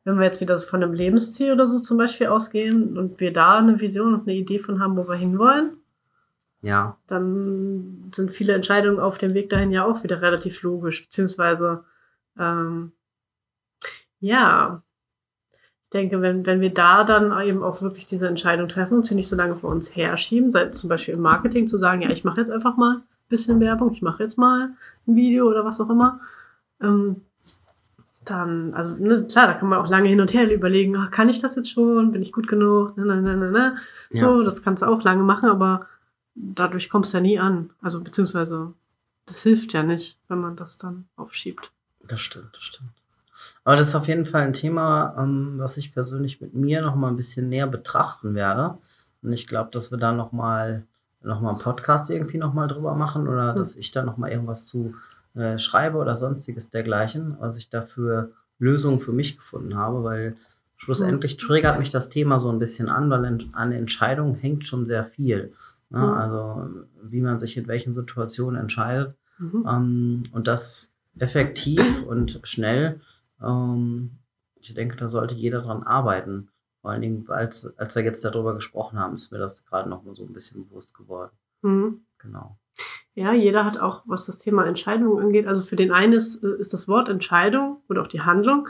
wenn 0.05 0.19
wir 0.19 0.25
jetzt 0.25 0.41
wieder 0.41 0.59
von 0.59 0.83
einem 0.83 0.93
Lebensziel 0.93 1.53
oder 1.53 1.67
so 1.67 1.79
zum 1.81 1.97
Beispiel 1.97 2.27
ausgehen 2.27 2.99
und 2.99 3.21
wir 3.21 3.33
da 3.33 3.59
eine 3.59 3.81
Vision 3.81 4.15
und 4.15 4.23
eine 4.23 4.37
Idee 4.37 4.59
von 4.59 4.81
haben, 4.81 4.97
wo 4.97 5.09
wir 5.09 5.17
hinwollen, 5.17 5.77
Ja, 6.63 6.99
dann 7.07 8.11
sind 8.15 8.33
viele 8.33 8.53
Entscheidungen 8.53 9.01
auf 9.01 9.17
dem 9.17 9.33
Weg 9.33 9.49
dahin 9.49 9.71
ja 9.71 9.85
auch 9.85 10.03
wieder 10.03 10.21
relativ 10.21 10.63
logisch, 10.63 11.05
beziehungsweise 11.05 11.85
ähm, 12.39 12.93
ja, 14.21 14.83
denke, 15.93 16.23
wenn, 16.23 16.47
wenn 16.47 16.61
wir 16.61 16.73
da 16.73 17.05
dann 17.05 17.39
eben 17.43 17.63
auch 17.63 17.83
wirklich 17.83 18.07
diese 18.07 18.29
Entscheidung 18.29 18.69
treffen 18.69 18.95
und 18.95 19.07
sie 19.07 19.15
nicht 19.15 19.29
so 19.29 19.37
lange 19.37 19.57
vor 19.57 19.71
uns 19.71 19.95
herschieben, 19.97 20.53
sei 20.53 20.63
es 20.65 20.79
zum 20.81 20.89
Beispiel 20.89 21.15
im 21.15 21.21
Marketing 21.21 21.67
zu 21.67 21.79
sagen, 21.79 22.03
ja, 22.03 22.11
ich 22.11 22.25
mache 22.25 22.41
jetzt 22.41 22.51
einfach 22.51 22.77
mal 22.77 22.97
ein 22.97 23.03
bisschen 23.29 23.61
Werbung, 23.61 23.93
ich 23.93 24.03
mache 24.03 24.23
jetzt 24.23 24.39
mal 24.39 24.71
ein 25.07 25.17
Video 25.17 25.49
oder 25.49 25.65
was 25.65 25.81
auch 25.81 25.91
immer, 25.91 26.21
ähm, 26.81 27.23
dann, 28.25 28.75
also 28.75 28.97
ne, 28.97 29.25
klar, 29.25 29.47
da 29.49 29.55
kann 29.55 29.69
man 29.69 29.79
auch 29.81 29.89
lange 29.89 30.09
hin 30.09 30.21
und 30.21 30.33
her 30.33 30.53
überlegen, 30.53 30.97
ach, 30.97 31.11
kann 31.11 31.29
ich 31.29 31.41
das 31.41 31.57
jetzt 31.57 31.71
schon, 31.71 32.13
bin 32.13 32.23
ich 32.23 32.33
gut 32.33 32.47
genug, 32.49 32.97
ne, 32.97 33.05
ne, 33.07 33.21
ne, 33.21 33.37
ne, 33.37 33.51
ne. 33.51 33.77
So, 34.11 34.39
Ja. 34.39 34.45
das 34.45 34.63
kannst 34.63 34.83
du 34.83 34.87
auch 34.87 35.03
lange 35.03 35.23
machen, 35.23 35.49
aber 35.49 35.87
dadurch 36.35 36.91
kommst 36.91 37.13
du 37.13 37.19
ja 37.19 37.23
nie 37.23 37.39
an. 37.41 37.71
Also 37.81 38.01
beziehungsweise 38.03 38.73
das 39.27 39.43
hilft 39.43 39.73
ja 39.73 39.83
nicht, 39.83 40.19
wenn 40.29 40.41
man 40.41 40.55
das 40.55 40.79
dann 40.79 41.07
aufschiebt. 41.17 41.73
das 42.07 42.21
stimmt, 42.21 42.51
das 42.53 42.63
stimmt. 42.63 42.91
Aber 43.65 43.77
das 43.77 43.89
ist 43.89 43.95
auf 43.95 44.09
jeden 44.09 44.27
Fall 44.27 44.43
ein 44.43 44.53
Thema, 44.53 45.15
ähm, 45.19 45.55
was 45.59 45.77
ich 45.77 45.93
persönlich 45.95 46.41
mit 46.41 46.55
mir 46.55 46.83
noch 46.83 46.95
mal 46.97 47.09
ein 47.09 47.17
bisschen 47.17 47.49
näher 47.49 47.67
betrachten 47.67 48.35
werde. 48.35 48.79
Und 49.23 49.33
ich 49.33 49.47
glaube, 49.47 49.71
dass 49.73 49.91
wir 49.91 49.99
da 49.99 50.13
noch 50.13 50.33
mal, 50.33 50.85
noch 51.23 51.41
mal 51.41 51.51
einen 51.51 51.59
Podcast 51.59 52.11
irgendwie 52.11 52.39
noch 52.39 52.55
mal 52.55 52.69
drüber 52.69 52.95
machen 52.95 53.29
oder 53.29 53.51
Hm. 53.51 53.57
dass 53.59 53.77
ich 53.77 53.91
da 53.91 54.03
noch 54.03 54.17
mal 54.17 54.31
irgendwas 54.31 54.67
zu 54.67 54.95
äh, 55.35 55.59
schreibe 55.59 55.99
oder 55.99 56.17
sonstiges 56.17 56.71
dergleichen, 56.71 57.37
was 57.39 57.57
ich 57.57 57.71
dafür 57.71 58.31
Lösungen 58.59 59.01
für 59.01 59.13
mich 59.13 59.37
gefunden 59.37 59.77
habe, 59.77 60.03
weil 60.05 60.37
schlussendlich 60.77 61.37
triggert 61.37 61.79
mich 61.79 61.91
das 61.91 62.09
Thema 62.09 62.39
so 62.39 62.51
ein 62.51 62.59
bisschen 62.59 62.89
an, 62.89 63.11
weil 63.11 63.25
ent- 63.25 63.47
an 63.53 63.73
Entscheidungen 63.73 64.35
hängt 64.35 64.65
schon 64.67 64.87
sehr 64.87 65.05
viel. 65.05 65.53
Ne? 65.91 66.01
Hm. 66.01 66.13
Also 66.15 66.69
wie 67.03 67.21
man 67.21 67.39
sich 67.39 67.57
in 67.57 67.69
welchen 67.69 67.95
Situationen 67.95 68.59
entscheidet. 68.61 69.15
Mhm. 69.39 69.65
Ähm, 69.69 70.23
und 70.33 70.47
das 70.47 70.93
effektiv 71.19 72.03
und 72.07 72.41
schnell. 72.45 73.01
Ähm, 73.43 74.19
ich 74.57 74.75
denke, 74.75 74.97
da 74.97 75.09
sollte 75.09 75.35
jeder 75.35 75.63
dran 75.63 75.83
arbeiten. 75.83 76.51
Vor 76.81 76.91
allen 76.91 77.03
Dingen, 77.03 77.29
als, 77.29 77.77
als 77.79 77.95
wir 77.95 78.03
jetzt 78.03 78.25
darüber 78.25 78.55
gesprochen 78.55 78.99
haben, 78.99 79.15
ist 79.15 79.33
mir 79.33 79.39
das 79.39 79.67
gerade 79.67 79.89
noch 79.89 80.03
mal 80.03 80.15
so 80.15 80.25
ein 80.25 80.33
bisschen 80.33 80.69
bewusst 80.69 80.95
geworden. 80.95 81.33
Mhm. 81.63 82.05
Genau. 82.19 82.59
Ja, 83.15 83.33
jeder 83.33 83.65
hat 83.65 83.79
auch, 83.79 84.03
was 84.07 84.27
das 84.27 84.39
Thema 84.39 84.67
Entscheidung 84.67 85.19
angeht, 85.19 85.47
also 85.47 85.63
für 85.63 85.77
den 85.77 85.93
einen 85.93 86.13
ist, 86.13 86.43
äh, 86.43 86.57
ist 86.59 86.73
das 86.73 86.89
Wort 86.89 87.09
Entscheidung 87.09 87.83
oder 87.89 88.03
auch 88.03 88.07
die 88.07 88.23
Handlung 88.23 88.69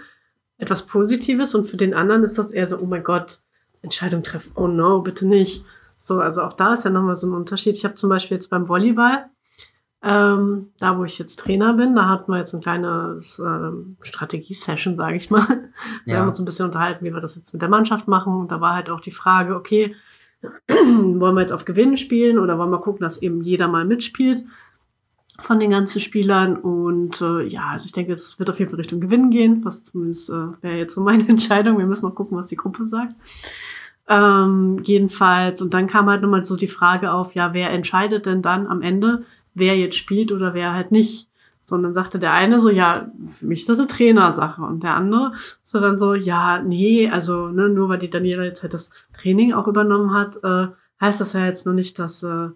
etwas 0.56 0.86
Positives 0.86 1.54
und 1.54 1.66
für 1.66 1.76
den 1.76 1.94
anderen 1.94 2.22
ist 2.22 2.38
das 2.38 2.50
eher 2.50 2.66
so, 2.66 2.78
oh 2.78 2.86
mein 2.86 3.02
Gott, 3.02 3.40
Entscheidung 3.82 4.22
treffen, 4.22 4.52
oh 4.56 4.66
no, 4.66 5.00
bitte 5.00 5.26
nicht. 5.26 5.64
So, 5.96 6.18
also 6.18 6.42
auch 6.42 6.52
da 6.52 6.74
ist 6.74 6.84
ja 6.84 6.90
nochmal 6.90 7.16
so 7.16 7.26
ein 7.26 7.34
Unterschied. 7.34 7.76
Ich 7.76 7.84
habe 7.84 7.94
zum 7.94 8.10
Beispiel 8.10 8.36
jetzt 8.36 8.50
beim 8.50 8.68
Volleyball, 8.68 9.30
Ähm, 10.02 10.68
da, 10.78 10.96
wo 10.96 11.04
ich 11.04 11.18
jetzt 11.18 11.40
Trainer 11.40 11.74
bin, 11.74 11.94
da 11.94 12.08
hatten 12.08 12.32
wir 12.32 12.38
jetzt 12.38 12.54
ein 12.54 12.62
kleines 12.62 13.38
ähm, 13.38 13.96
Strategie-Session, 14.00 14.96
sage 14.96 15.16
ich 15.16 15.30
mal. 15.30 15.42
Wir 16.06 16.14
Ja. 16.14 16.20
haben 16.20 16.28
uns 16.28 16.38
ein 16.38 16.46
bisschen 16.46 16.64
unterhalten, 16.66 17.04
wie 17.04 17.12
wir 17.12 17.20
das 17.20 17.36
jetzt 17.36 17.52
mit 17.52 17.60
der 17.60 17.68
Mannschaft 17.68 18.08
machen. 18.08 18.34
Und 18.34 18.50
da 18.50 18.62
war 18.62 18.74
halt 18.74 18.88
auch 18.88 19.00
die 19.00 19.10
Frage, 19.10 19.54
okay, 19.54 19.94
wollen 20.68 21.34
wir 21.34 21.42
jetzt 21.42 21.52
auf 21.52 21.66
Gewinnen 21.66 21.98
spielen 21.98 22.38
oder 22.38 22.56
wollen 22.58 22.70
wir 22.70 22.80
gucken, 22.80 23.02
dass 23.02 23.20
eben 23.20 23.42
jeder 23.42 23.68
mal 23.68 23.84
mitspielt 23.84 24.42
von 25.40 25.60
den 25.60 25.70
ganzen 25.70 26.00
Spielern? 26.00 26.56
Und 26.56 27.20
äh, 27.20 27.42
ja, 27.42 27.68
also 27.72 27.84
ich 27.84 27.92
denke, 27.92 28.12
es 28.14 28.38
wird 28.38 28.48
auf 28.48 28.58
jeden 28.58 28.70
Fall 28.70 28.78
Richtung 28.80 29.00
Gewinnen 29.00 29.30
gehen. 29.30 29.66
Was 29.66 29.84
zumindest 29.84 30.30
äh, 30.30 30.46
wäre 30.62 30.76
jetzt 30.78 30.94
so 30.94 31.02
meine 31.02 31.28
Entscheidung. 31.28 31.76
Wir 31.76 31.84
müssen 31.86 32.06
noch 32.08 32.14
gucken, 32.14 32.38
was 32.38 32.46
die 32.48 32.56
Gruppe 32.56 32.86
sagt. 32.86 33.14
Ähm, 34.08 34.80
jedenfalls, 34.82 35.60
und 35.62 35.74
dann 35.74 35.86
kam 35.86 36.08
halt 36.08 36.22
nochmal 36.22 36.42
so 36.42 36.56
die 36.56 36.68
Frage 36.68 37.12
auf, 37.12 37.34
ja, 37.34 37.52
wer 37.54 37.70
entscheidet 37.70 38.24
denn 38.26 38.40
dann 38.42 38.66
am 38.66 38.80
Ende, 38.82 39.24
wer 39.60 39.76
jetzt 39.76 39.96
spielt 39.96 40.32
oder 40.32 40.54
wer 40.54 40.72
halt 40.72 40.90
nicht? 40.90 41.28
So, 41.62 41.76
und 41.76 41.82
dann 41.82 41.92
sagte 41.92 42.18
der 42.18 42.32
eine 42.32 42.58
so, 42.58 42.70
ja, 42.70 43.12
für 43.38 43.46
mich 43.46 43.60
ist 43.60 43.68
das 43.68 43.78
eine 43.78 43.86
Trainersache. 43.86 44.62
Und 44.62 44.82
der 44.82 44.94
andere 44.94 45.34
so 45.62 45.78
dann 45.78 45.98
so, 45.98 46.14
ja, 46.14 46.60
nee, 46.60 47.08
also 47.08 47.48
ne, 47.48 47.68
nur 47.68 47.88
weil 47.88 47.98
die 47.98 48.10
Daniela 48.10 48.42
jetzt 48.44 48.62
halt 48.62 48.74
das 48.74 48.90
Training 49.12 49.52
auch 49.52 49.68
übernommen 49.68 50.12
hat, 50.12 50.42
äh, 50.42 50.68
heißt 51.00 51.20
das 51.20 51.34
ja 51.34 51.44
jetzt 51.44 51.66
noch 51.66 51.72
nicht, 51.72 51.98
dass, 51.98 52.22
äh, 52.22 52.48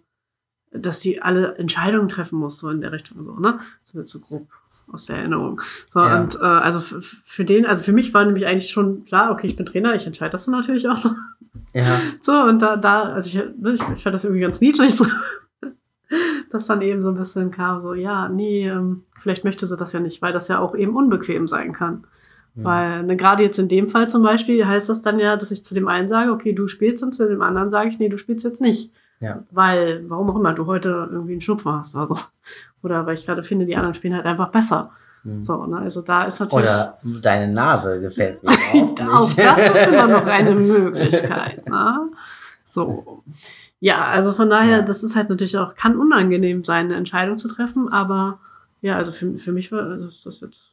dass 0.72 1.00
sie 1.00 1.22
alle 1.22 1.54
Entscheidungen 1.56 2.08
treffen 2.08 2.38
muss, 2.38 2.58
so 2.58 2.70
in 2.70 2.80
der 2.80 2.92
Richtung 2.92 3.22
so, 3.22 3.34
ne? 3.38 3.60
So 3.82 3.94
wird 3.94 4.08
so 4.08 4.20
grob 4.20 4.48
aus 4.90 5.06
der 5.06 5.18
Erinnerung. 5.18 5.60
So, 5.92 6.00
Ja. 6.00 6.20
Und 6.20 6.34
äh, 6.36 6.38
also 6.38 6.80
für, 6.80 7.00
für 7.00 7.44
den, 7.44 7.66
also 7.66 7.82
für 7.82 7.92
mich 7.92 8.12
war 8.12 8.24
nämlich 8.24 8.46
eigentlich 8.46 8.70
schon 8.70 9.04
klar, 9.04 9.30
okay, 9.30 9.46
ich 9.46 9.56
bin 9.56 9.66
Trainer, 9.66 9.94
ich 9.94 10.06
entscheide 10.06 10.30
das 10.32 10.46
dann 10.46 10.54
natürlich 10.54 10.88
auch 10.88 10.96
so. 10.96 11.10
Ja. 11.72 12.00
So, 12.20 12.32
und 12.32 12.60
da, 12.60 12.76
da 12.76 13.02
also 13.02 13.28
ich, 13.28 13.44
ne, 13.60 13.74
ich, 13.74 13.82
ich 13.94 14.02
fand 14.02 14.14
das 14.14 14.24
irgendwie 14.24 14.42
ganz 14.42 14.60
niedlich, 14.60 14.94
so, 14.94 15.06
dass 16.50 16.66
dann 16.66 16.82
eben 16.82 17.02
so 17.02 17.10
ein 17.10 17.16
bisschen 17.16 17.50
kam, 17.50 17.80
so, 17.80 17.94
ja, 17.94 18.28
nee, 18.28 18.68
ähm, 18.68 19.04
vielleicht 19.18 19.44
möchte 19.44 19.66
sie 19.66 19.76
das 19.76 19.92
ja 19.92 20.00
nicht, 20.00 20.22
weil 20.22 20.32
das 20.32 20.48
ja 20.48 20.58
auch 20.58 20.74
eben 20.74 20.96
unbequem 20.96 21.48
sein 21.48 21.72
kann. 21.72 22.04
Mhm. 22.54 22.64
Weil 22.64 23.02
ne, 23.02 23.16
gerade 23.16 23.42
jetzt 23.42 23.58
in 23.58 23.68
dem 23.68 23.88
Fall 23.88 24.08
zum 24.08 24.22
Beispiel 24.22 24.66
heißt 24.66 24.88
das 24.88 25.02
dann 25.02 25.18
ja, 25.18 25.36
dass 25.36 25.50
ich 25.50 25.64
zu 25.64 25.74
dem 25.74 25.88
einen 25.88 26.08
sage, 26.08 26.32
okay, 26.32 26.52
du 26.52 26.68
spielst 26.68 27.02
und 27.02 27.12
zu 27.12 27.28
dem 27.28 27.42
anderen 27.42 27.70
sage 27.70 27.88
ich, 27.88 27.98
nee, 27.98 28.08
du 28.08 28.18
spielst 28.18 28.44
jetzt 28.44 28.60
nicht. 28.60 28.92
Ja. 29.20 29.42
Weil, 29.50 30.04
warum 30.08 30.30
auch 30.30 30.36
immer, 30.36 30.52
du 30.52 30.66
heute 30.66 31.08
irgendwie 31.10 31.32
einen 31.32 31.40
Schnupfen 31.40 31.72
hast 31.72 31.94
oder 31.94 32.06
so. 32.06 32.16
Oder 32.82 33.06
weil 33.06 33.14
ich 33.14 33.24
gerade 33.24 33.42
finde, 33.42 33.64
die 33.64 33.76
anderen 33.76 33.94
spielen 33.94 34.14
halt 34.14 34.26
einfach 34.26 34.50
besser. 34.50 34.90
Mhm. 35.22 35.40
So, 35.40 35.64
ne? 35.66 35.78
Also 35.78 36.02
da 36.02 36.24
ist 36.24 36.38
natürlich. 36.40 36.64
Oder 36.64 36.98
deine 37.22 37.52
Nase 37.52 38.00
gefällt 38.00 38.42
mir 38.42 38.50
auch 39.10 39.22
Auch 39.22 39.32
das 39.32 39.58
ist 39.58 39.86
immer 39.88 40.06
noch 40.06 40.26
eine 40.26 40.54
Möglichkeit. 40.54 41.66
Ne? 41.68 42.10
So. 42.66 43.22
Ja, 43.84 44.06
also 44.06 44.32
von 44.32 44.48
daher, 44.48 44.78
Ja. 44.78 44.82
das 44.82 45.02
ist 45.02 45.14
halt 45.14 45.28
natürlich 45.28 45.58
auch, 45.58 45.74
kann 45.74 45.98
unangenehm 45.98 46.64
sein, 46.64 46.86
eine 46.86 46.94
Entscheidung 46.96 47.36
zu 47.36 47.48
treffen, 47.48 47.92
aber 47.92 48.40
ja, 48.80 48.96
also 48.96 49.12
für, 49.12 49.36
für 49.36 49.52
mich 49.52 49.70
war 49.72 49.82
also 49.82 50.06
ist 50.08 50.24
das 50.24 50.40
jetzt. 50.40 50.72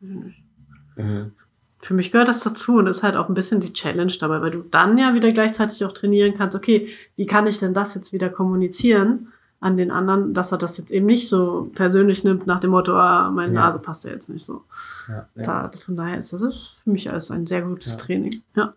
Mhm. 0.00 1.32
Für 1.80 1.94
mich 1.94 2.10
gehört 2.10 2.26
das 2.26 2.40
dazu 2.40 2.78
und 2.78 2.88
ist 2.88 3.04
halt 3.04 3.14
auch 3.14 3.28
ein 3.28 3.34
bisschen 3.34 3.60
die 3.60 3.72
Challenge 3.72 4.12
dabei, 4.18 4.40
weil 4.42 4.50
du 4.50 4.62
dann 4.62 4.98
ja 4.98 5.14
wieder 5.14 5.30
gleichzeitig 5.30 5.84
auch 5.84 5.92
trainieren 5.92 6.34
kannst, 6.36 6.56
okay, 6.56 6.88
wie 7.14 7.26
kann 7.26 7.46
ich 7.46 7.60
denn 7.60 7.74
das 7.74 7.94
jetzt 7.94 8.12
wieder 8.12 8.28
kommunizieren 8.28 9.28
an 9.60 9.76
den 9.76 9.92
anderen, 9.92 10.34
dass 10.34 10.50
er 10.50 10.58
das 10.58 10.78
jetzt 10.78 10.90
eben 10.90 11.06
nicht 11.06 11.28
so 11.28 11.70
persönlich 11.76 12.24
nimmt 12.24 12.48
nach 12.48 12.58
dem 12.58 12.70
Motto, 12.72 12.96
ah, 12.96 13.30
meine 13.30 13.54
Ja. 13.54 13.66
Nase 13.66 13.78
passt 13.78 14.04
ja 14.04 14.10
jetzt 14.10 14.30
nicht 14.30 14.44
so. 14.44 14.64
Ja, 15.08 15.28
ja. 15.36 15.68
Da, 15.68 15.70
von 15.78 15.94
daher 15.96 16.18
ist 16.18 16.32
das 16.32 16.42
für 16.82 16.90
mich 16.90 17.08
alles 17.08 17.30
ein 17.30 17.46
sehr 17.46 17.62
gutes. 17.62 17.96
Training. 17.96 18.34
Ja. 18.56 18.74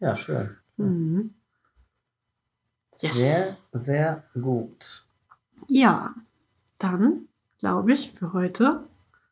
ja, 0.00 0.16
schön. 0.16 0.48
Mhm. 0.78 1.34
Yes. 3.00 3.14
Sehr, 3.14 3.44
sehr 3.72 4.24
gut. 4.34 5.06
Ja, 5.68 6.14
dann 6.78 7.28
glaube 7.58 7.92
ich 7.92 8.12
für 8.12 8.32
heute. 8.32 8.84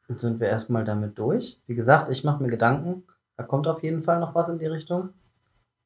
Jetzt 0.08 0.22
sind 0.22 0.40
wir 0.40 0.48
erstmal 0.48 0.84
damit 0.84 1.18
durch. 1.18 1.60
Wie 1.66 1.74
gesagt, 1.74 2.08
ich 2.08 2.24
mache 2.24 2.42
mir 2.42 2.48
Gedanken. 2.48 3.04
Da 3.36 3.42
kommt 3.42 3.66
auf 3.68 3.82
jeden 3.82 4.02
Fall 4.02 4.20
noch 4.20 4.34
was 4.34 4.48
in 4.48 4.58
die 4.58 4.66
Richtung. 4.66 5.10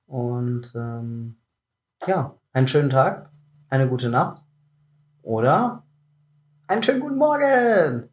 Und 0.07 0.73
ähm, 0.75 1.37
ja, 2.07 2.35
einen 2.53 2.69
schönen 2.69 2.91
Tag, 2.91 3.31
eine 3.69 3.89
gute 3.89 4.09
Nacht 4.09 4.45
oder 5.23 5.83
einen 6.69 6.83
schönen 6.83 7.01
guten 7.01 7.17
Morgen. 7.17 8.09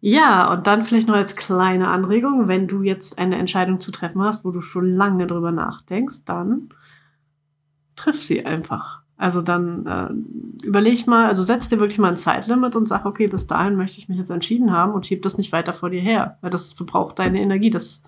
Ja, 0.00 0.52
und 0.52 0.66
dann 0.66 0.82
vielleicht 0.82 1.08
noch 1.08 1.14
als 1.14 1.34
kleine 1.34 1.88
Anregung, 1.88 2.46
wenn 2.46 2.68
du 2.68 2.82
jetzt 2.82 3.18
eine 3.18 3.38
Entscheidung 3.38 3.80
zu 3.80 3.90
treffen 3.90 4.22
hast, 4.22 4.44
wo 4.44 4.50
du 4.50 4.60
schon 4.60 4.94
lange 4.94 5.26
drüber 5.26 5.50
nachdenkst, 5.50 6.24
dann 6.26 6.68
triff 7.96 8.22
sie 8.22 8.44
einfach. 8.44 9.04
Also 9.16 9.42
dann 9.42 9.86
äh, 9.86 10.66
überleg 10.66 11.06
mal, 11.06 11.26
also 11.26 11.42
setz 11.42 11.68
dir 11.68 11.78
wirklich 11.78 11.98
mal 11.98 12.08
ein 12.08 12.16
Zeitlimit 12.16 12.74
und 12.74 12.88
sag, 12.88 13.06
okay, 13.06 13.28
bis 13.28 13.46
dahin 13.46 13.76
möchte 13.76 13.98
ich 13.98 14.08
mich 14.08 14.18
jetzt 14.18 14.30
entschieden 14.30 14.72
haben 14.72 14.92
und 14.92 15.06
schieb 15.06 15.22
das 15.22 15.38
nicht 15.38 15.52
weiter 15.52 15.72
vor 15.72 15.90
dir 15.90 16.00
her, 16.00 16.38
weil 16.40 16.50
das 16.50 16.72
verbraucht 16.72 17.18
deine 17.20 17.40
Energie, 17.40 17.70
das 17.70 18.02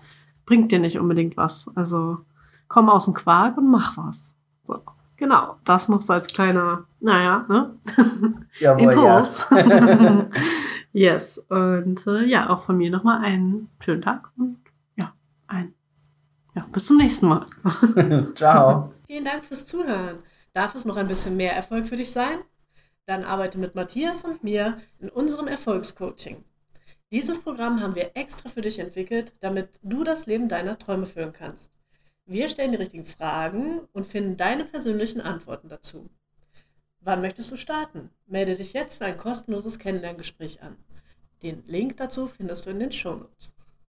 bringt 0.45 0.71
dir 0.71 0.79
nicht 0.79 0.99
unbedingt 0.99 1.37
was. 1.37 1.69
Also 1.75 2.17
komm 2.67 2.89
aus 2.89 3.05
dem 3.05 3.13
Quark 3.13 3.57
und 3.57 3.71
mach 3.71 3.97
was. 3.97 4.35
So, 4.65 4.81
genau, 5.15 5.55
das 5.63 5.87
noch 5.87 6.01
so 6.01 6.11
als 6.11 6.27
kleiner, 6.27 6.83
naja, 6.99 7.45
ne? 7.47 7.75
Jawohl, 8.59 8.93
Impuls. 8.93 9.47
ja. 9.49 10.25
yes. 10.91 11.37
Und 11.49 12.05
äh, 12.05 12.25
ja, 12.25 12.49
auch 12.49 12.63
von 12.63 12.77
mir 12.77 12.91
nochmal 12.91 13.23
einen 13.23 13.69
schönen 13.79 14.01
Tag 14.01 14.29
und 14.37 14.57
ja, 14.97 15.13
ein, 15.47 15.73
ja, 16.53 16.65
bis 16.71 16.85
zum 16.85 16.97
nächsten 16.97 17.29
Mal. 17.29 17.45
Ciao. 18.35 18.91
Vielen 19.07 19.23
Dank 19.23 19.45
fürs 19.45 19.65
Zuhören. 19.65 20.17
Darf 20.51 20.75
es 20.75 20.83
noch 20.83 20.97
ein 20.97 21.07
bisschen 21.07 21.37
mehr 21.37 21.53
Erfolg 21.53 21.87
für 21.87 21.95
dich 21.95 22.11
sein? 22.11 22.39
Dann 23.05 23.23
arbeite 23.23 23.57
mit 23.57 23.73
Matthias 23.73 24.25
und 24.25 24.43
mir 24.43 24.81
in 24.99 25.07
unserem 25.07 25.47
Erfolgscoaching. 25.47 26.43
Dieses 27.09 27.39
Programm 27.39 27.81
haben 27.81 27.95
wir 27.95 28.11
extra 28.15 28.49
für 28.49 28.59
dich 28.59 28.79
entwickelt, 28.79 29.31
damit 29.39 29.79
du 29.81 30.03
das 30.03 30.25
Leben 30.25 30.49
deiner 30.49 30.77
Träume 30.77 31.05
führen 31.05 31.31
kannst. 31.31 31.71
Wir 32.25 32.49
stellen 32.49 32.71
die 32.71 32.77
richtigen 32.77 33.05
Fragen 33.05 33.87
und 33.93 34.05
finden 34.05 34.35
deine 34.35 34.65
persönlichen 34.65 35.21
Antworten 35.21 35.69
dazu. 35.69 36.09
Wann 36.99 37.21
möchtest 37.21 37.49
du 37.49 37.55
starten? 37.55 38.09
Melde 38.25 38.55
dich 38.55 38.73
jetzt 38.73 38.97
für 38.97 39.05
ein 39.05 39.15
kostenloses 39.15 39.79
Kennenlerngespräch 39.79 40.61
an. 40.61 40.75
Den 41.43 41.63
Link 41.63 41.95
dazu 41.95 42.27
findest 42.27 42.65
du 42.65 42.71
in 42.71 42.79
den 42.79 42.91
Shownotes. 42.91 43.55